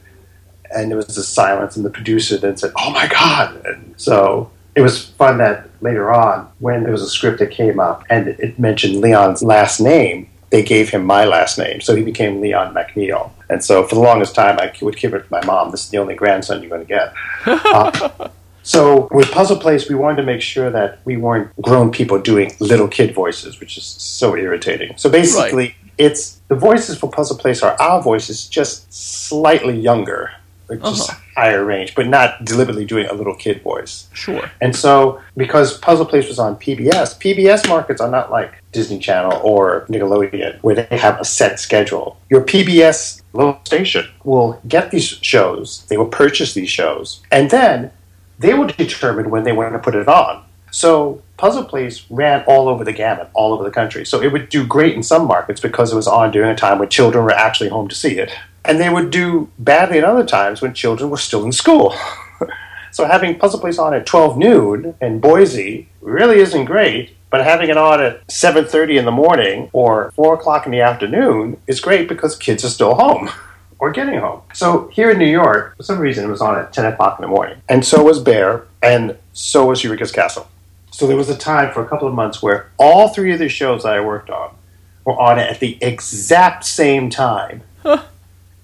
[0.71, 4.49] and there was a silence, and the producer then said, "Oh my God!" And so
[4.77, 8.27] it was fun that later on, when there was a script that came up and
[8.27, 12.75] it mentioned Leon's last name, they gave him my last name, so he became Leon
[12.75, 13.31] MacNeal.
[13.49, 15.71] And so for the longest time, I would give it to my mom.
[15.71, 17.13] This is the only grandson you're going to get.
[17.73, 18.29] Uh,
[18.61, 22.51] so with Puzzle Place, we wanted to make sure that we weren't grown people doing
[22.59, 24.95] little kid voices, which is so irritating.
[24.97, 25.75] So basically, right.
[25.97, 30.33] it's the voices for Puzzle Place are our voices, just slightly younger
[30.75, 31.19] just uh-huh.
[31.35, 34.07] higher range, but not deliberately doing a little kid voice.
[34.13, 34.51] Sure.
[34.59, 39.39] And so, because Puzzle Place was on PBS, PBS markets are not like Disney Channel
[39.43, 42.19] or Nickelodeon, where they have a set schedule.
[42.29, 47.91] Your PBS local station will get these shows, they will purchase these shows, and then
[48.39, 50.43] they will determine when they want to put it on.
[50.71, 54.05] So Puzzle Place ran all over the gamut, all over the country.
[54.05, 56.77] So it would do great in some markets because it was on during a time
[56.77, 58.31] when children were actually home to see it
[58.67, 61.95] and they would do badly at other times when children were still in school.
[62.91, 67.69] so having Puzzle Place on at 12 noon in Boise really isn't great, but having
[67.69, 72.09] it on at 7.30 in the morning or 4 o'clock in the afternoon is great
[72.09, 73.29] because kids are still home
[73.79, 74.41] or getting home.
[74.53, 77.23] So here in New York, for some reason, it was on at 10 o'clock in
[77.23, 77.61] the morning.
[77.69, 80.47] And so was Bear, and so was Eureka's Castle.
[80.91, 83.49] So there was a time for a couple of months where all three of the
[83.49, 84.55] shows that I worked on
[85.05, 87.61] were on at the exact same time.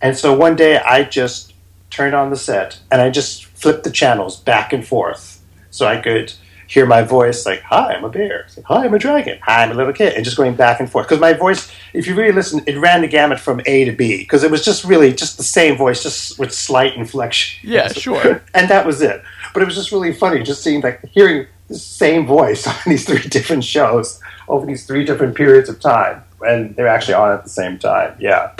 [0.03, 1.53] And so one day I just
[1.89, 5.41] turned on the set and I just flipped the channels back and forth
[5.71, 6.33] so I could
[6.67, 9.71] hear my voice like, "Hi, I'm a bear." Like, "Hi, I'm a dragon." "Hi, I'm
[9.71, 12.33] a little kid," and just going back and forth because my voice, if you really
[12.33, 15.37] listen, it ran the gamut from A to B because it was just really just
[15.37, 17.59] the same voice, just with slight inflection.
[17.73, 18.41] Yeah, sure.
[18.53, 19.23] and that was it.
[19.53, 23.05] But it was just really funny, just seeing like hearing the same voice on these
[23.05, 27.43] three different shows over these three different periods of time, and they're actually on at
[27.43, 28.15] the same time.
[28.19, 28.51] Yeah.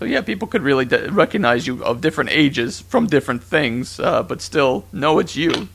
[0.00, 4.22] So yeah, people could really de- recognize you of different ages from different things, uh,
[4.22, 5.68] but still know it's you.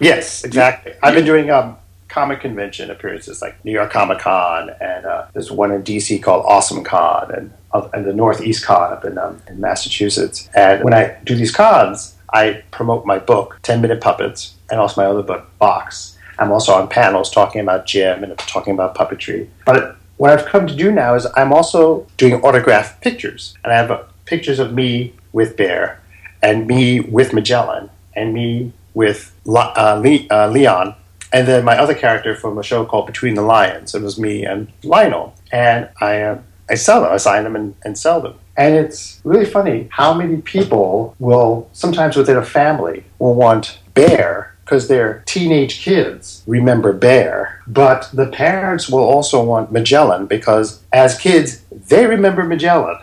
[0.00, 0.94] Yes, exactly.
[1.02, 1.76] I've been doing um,
[2.08, 6.46] comic convention appearances like New York Comic Con, and uh, there's one in DC called
[6.46, 10.48] Awesome Con, and uh, and the Northeast Con up in, um, in Massachusetts.
[10.54, 15.02] And when I do these cons, I promote my book, Ten Minute Puppets, and also
[15.02, 16.16] my other book, Box.
[16.38, 19.46] I'm also on panels talking about Jim and talking about puppetry.
[19.66, 23.76] But what I've come to do now is I'm also doing autographed pictures, and I
[23.76, 26.00] have uh, pictures of me with Bear,
[26.42, 30.94] and me with Magellan, and me with uh, uh, Leon,
[31.32, 33.94] and then my other character from a show called Between the Lions.
[33.94, 37.74] It was me and Lionel, and I uh, I sell them, I sign them and,
[37.84, 38.34] and sell them.
[38.56, 44.54] And it's really funny how many people will sometimes within a family will want Bear
[44.68, 51.18] because their teenage kids remember Bear, but the parents will also want Magellan because as
[51.18, 52.98] kids, they remember Magellan.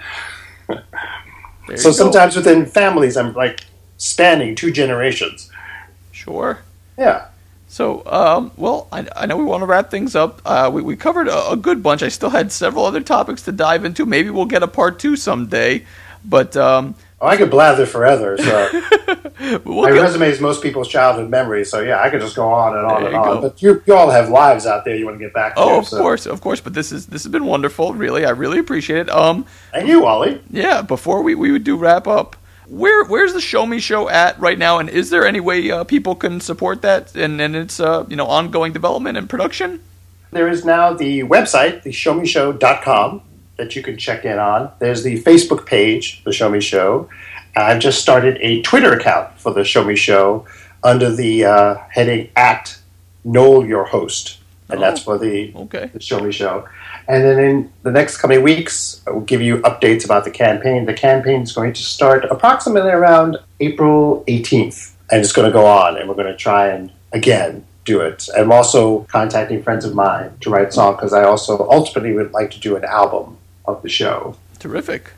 [1.76, 3.61] so sometimes within families, I'm like
[3.97, 5.49] spanning two generations.
[6.11, 6.59] Sure.
[6.99, 7.30] Yeah.
[7.68, 10.41] So, um, well, I, I, know we want to wrap things up.
[10.45, 12.03] Uh, we, we covered a, a, good bunch.
[12.03, 14.05] I still had several other topics to dive into.
[14.05, 15.84] Maybe we'll get a part two someday.
[16.24, 16.95] But um,
[17.26, 18.38] Oh, I could blather forever.
[18.38, 18.82] So
[19.65, 21.71] we'll my resume is most people's childhood memories.
[21.71, 23.26] So yeah, I could just go on and on there and on.
[23.26, 23.41] Go.
[23.41, 25.53] But you, you all have lives out there you want to get back.
[25.57, 25.97] Oh, to, of so.
[25.97, 26.61] course, of course.
[26.61, 27.95] But this is this has been wonderful.
[27.95, 29.09] Really, I really appreciate it.
[29.09, 30.39] Um, and you, Wally.
[30.51, 30.84] Yeah.
[30.84, 32.36] Before we we would do wrap up.
[32.67, 35.84] Where where's the Show Me Show at right now, and is there any way uh,
[35.84, 39.82] people can support that and, and its uh, you know ongoing development and production?
[40.32, 43.21] There is now the website, the showmeshow.com,
[43.57, 44.71] that you can check in on.
[44.79, 47.09] There's the Facebook page, the Show Me Show.
[47.55, 50.45] I've just started a Twitter account for the Show Me Show
[50.83, 52.77] under the uh, heading at
[53.23, 54.39] Noel Your Host,
[54.69, 55.89] and oh, that's for the, okay.
[55.93, 56.67] the Show Me Show.
[57.07, 60.85] And then in the next coming weeks, I will give you updates about the campaign.
[60.85, 65.65] The campaign is going to start approximately around April 18th, and it's going to go
[65.65, 68.27] on, and we're going to try and again do it.
[68.35, 72.51] I'm also contacting friends of mine to write songs because I also ultimately would like
[72.51, 73.37] to do an album
[73.68, 74.36] of the show.
[74.59, 75.11] Terrific.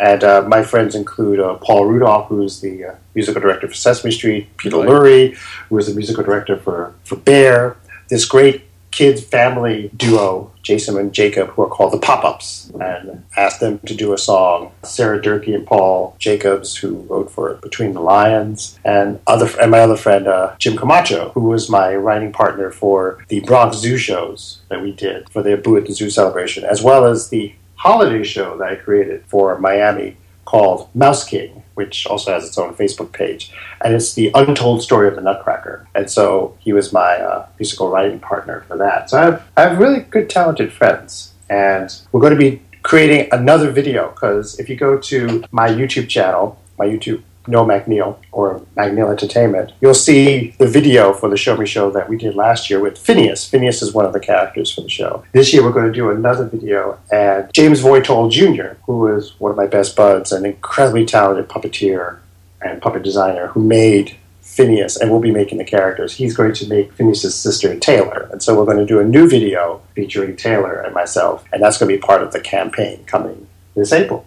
[0.00, 4.10] And uh, my friends include uh, Paul Rudolph, who's the uh, musical director for Sesame
[4.10, 4.88] Street, Peter right.
[4.88, 5.36] Lurie,
[5.68, 7.76] who is the musical director for, for Bear,
[8.08, 8.64] this great
[8.94, 13.80] kids family duo, Jason and Jacob, who are called the Pop Ups, and asked them
[13.86, 14.70] to do a song.
[14.84, 19.80] Sarah Durkee and Paul Jacobs, who wrote for Between the Lions, and other and my
[19.80, 24.60] other friend uh, Jim Camacho, who was my writing partner for the Bronx Zoo shows
[24.68, 28.24] that we did for the Boo at the Zoo celebration, as well as the holiday
[28.24, 30.16] show that I created for Miami
[30.46, 33.52] called Mouse King, which also has its own Facebook page.
[33.84, 35.86] And it's the untold story of the Nutcracker.
[35.94, 39.10] And so he was my uh, musical writing partner for that.
[39.10, 41.34] So I have, I have really good, talented friends.
[41.50, 46.08] And we're going to be creating another video because if you go to my YouTube
[46.08, 51.56] channel, my YouTube Noel MacNeal or MacNeal Entertainment, you'll see the video for the Show
[51.56, 53.48] Me Show that we did last year with Phineas.
[53.48, 55.24] Phineas is one of the characters for the show.
[55.32, 59.50] This year we're going to do another video, and James Voitel Jr., who is one
[59.50, 62.18] of my best buds, an incredibly talented puppeteer
[62.60, 66.14] and puppet designer who made Phineas and will be making the characters.
[66.14, 68.28] He's going to make Phineas's sister Taylor.
[68.30, 71.78] And so we're going to do a new video featuring Taylor and myself, and that's
[71.78, 74.24] going to be part of the campaign coming this April.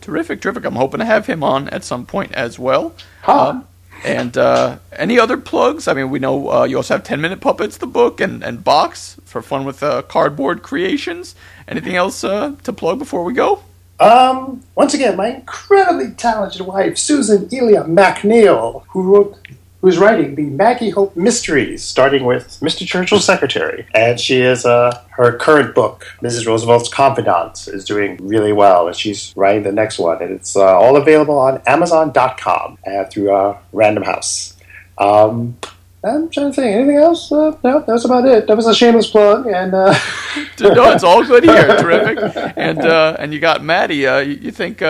[0.00, 0.64] Terrific, terrific.
[0.64, 2.94] I'm hoping to have him on at some point as well.
[3.22, 3.48] Huh.
[3.48, 3.68] Um,
[4.04, 5.88] and uh, any other plugs?
[5.88, 8.62] I mean, we know uh, you also have 10 Minute Puppets, the book, and, and
[8.62, 11.34] Box for fun with uh, cardboard creations.
[11.66, 13.62] Anything else uh, to plug before we go?
[14.00, 19.38] Um, once again, my incredibly talented wife, Susan Elia MacNeal, who wrote
[19.84, 22.86] who's writing the Maggie Hope Mysteries, starting with Mr.
[22.86, 23.86] Churchill's Secretary.
[23.94, 26.46] And she is, uh, her current book, Mrs.
[26.46, 30.22] Roosevelt's Confidant, is doing really well, and she's writing the next one.
[30.22, 34.56] And it's uh, all available on Amazon.com uh, through uh, Random House.
[34.96, 35.58] Um,
[36.02, 36.74] I'm trying to think.
[36.74, 37.30] Anything else?
[37.30, 38.46] Uh, no, that's about it.
[38.46, 39.92] That was a shameless plug, and uh...
[40.60, 41.76] no, it's all good here.
[41.78, 42.54] Terrific.
[42.56, 44.06] And uh, and you got Maddie.
[44.06, 44.80] Uh, you, you think?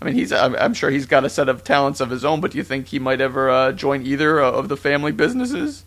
[0.00, 0.32] I mean, he's.
[0.32, 2.40] I'm, I'm sure he's got a set of talents of his own.
[2.40, 5.84] But do you think he might ever uh, join either uh, of the family businesses?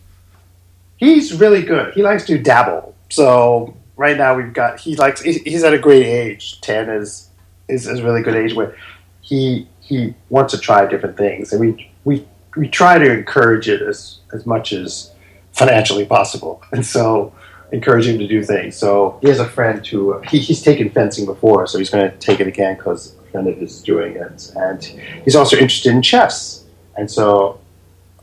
[0.96, 1.94] He's really good.
[1.94, 2.94] He likes to dabble.
[3.10, 4.78] So right now we've got.
[4.78, 5.20] He likes.
[5.20, 6.60] He's at a great age.
[6.60, 7.28] Ten is
[7.68, 8.76] is, is a really good age where
[9.20, 13.82] he he wants to try different things, and we we we try to encourage it
[13.82, 15.10] as as much as
[15.52, 17.32] financially possible, and so
[17.72, 18.76] encourage him to do things.
[18.76, 22.16] So he has a friend who he, he's taken fencing before, so he's going to
[22.18, 24.84] take it again because friend of is doing it, and
[25.24, 26.64] he's also interested in chess,
[26.96, 27.58] and so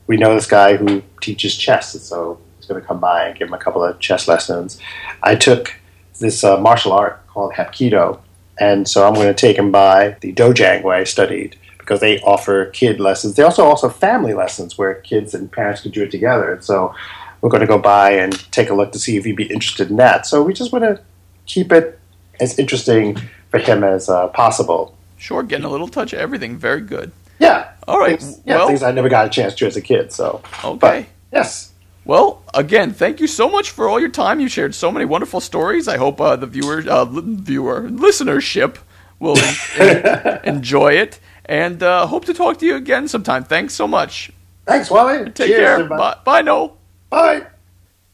[0.07, 3.37] we know this guy who teaches chess, and so he's going to come by and
[3.37, 4.79] give him a couple of chess lessons.
[5.21, 5.75] I took
[6.19, 8.21] this uh, martial art called Hapkido,
[8.57, 12.21] and so I'm going to take him by the Dojang where I studied because they
[12.21, 13.35] offer kid lessons.
[13.35, 16.53] They also offer family lessons where kids and parents can do it together.
[16.53, 16.95] And so
[17.41, 19.89] we're going to go by and take a look to see if he'd be interested
[19.89, 20.25] in that.
[20.25, 21.01] So we just want to
[21.47, 21.99] keep it
[22.39, 23.17] as interesting
[23.49, 24.95] for him as uh, possible.
[25.21, 26.57] Sure, getting a little touch of everything.
[26.57, 27.11] Very good.
[27.37, 27.73] Yeah.
[27.87, 28.19] All right.
[28.19, 30.11] Things, yeah, well, things I never got a chance to as a kid.
[30.11, 30.77] So okay.
[30.79, 31.71] But, yes.
[32.05, 34.39] Well, again, thank you so much for all your time.
[34.39, 35.87] You shared so many wonderful stories.
[35.87, 38.77] I hope uh, the viewer, uh, viewer, listenership
[39.19, 39.37] will
[40.43, 41.19] enjoy it.
[41.45, 43.43] And uh, hope to talk to you again sometime.
[43.43, 44.31] Thanks so much.
[44.65, 45.25] Thanks, Wally.
[45.25, 45.73] Take Cheers, care.
[45.73, 45.99] everybody.
[45.99, 46.77] Bye, bye, Noel.
[47.11, 47.45] Bye.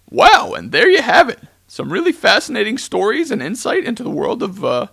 [0.09, 1.39] Wow, and there you have it.
[1.67, 4.87] Some really fascinating stories and insight into the world of uh,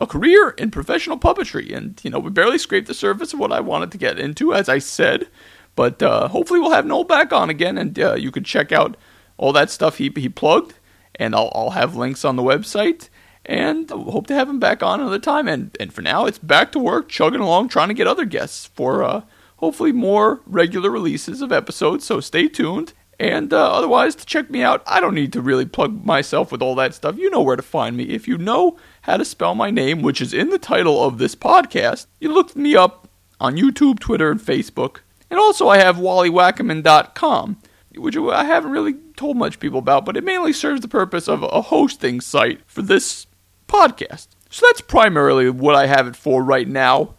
[0.00, 1.76] a career in professional puppetry.
[1.76, 4.54] And, you know, we barely scraped the surface of what I wanted to get into,
[4.54, 5.28] as I said.
[5.76, 8.96] But uh, hopefully we'll have Noel back on again, and uh, you can check out
[9.36, 10.74] all that stuff he, he plugged.
[11.16, 13.08] And I'll, I'll have links on the website.
[13.46, 15.48] And hope to have him back on another time.
[15.48, 18.66] And, and for now, it's back to work, chugging along, trying to get other guests
[18.66, 19.22] for uh,
[19.56, 22.04] hopefully more regular releases of episodes.
[22.04, 22.92] So stay tuned.
[23.18, 26.62] And uh, otherwise, to check me out, I don't need to really plug myself with
[26.62, 27.18] all that stuff.
[27.18, 28.04] You know where to find me.
[28.04, 31.34] If you know how to spell my name, which is in the title of this
[31.34, 33.08] podcast, you look me up
[33.40, 34.98] on YouTube, Twitter, and Facebook.
[35.30, 37.58] And also, I have WallyWackiman.com,
[37.96, 41.42] which I haven't really told much people about, but it mainly serves the purpose of
[41.42, 43.26] a hosting site for this
[43.68, 44.28] podcast.
[44.50, 47.14] So that's primarily what I have it for right now.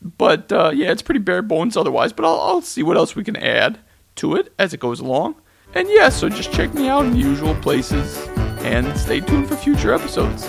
[0.00, 3.24] But uh, yeah, it's pretty bare bones otherwise, but I'll, I'll see what else we
[3.24, 3.80] can add
[4.16, 5.36] to it as it goes along.
[5.74, 8.26] And yeah, so just check me out in the usual places
[8.60, 10.48] and stay tuned for future episodes.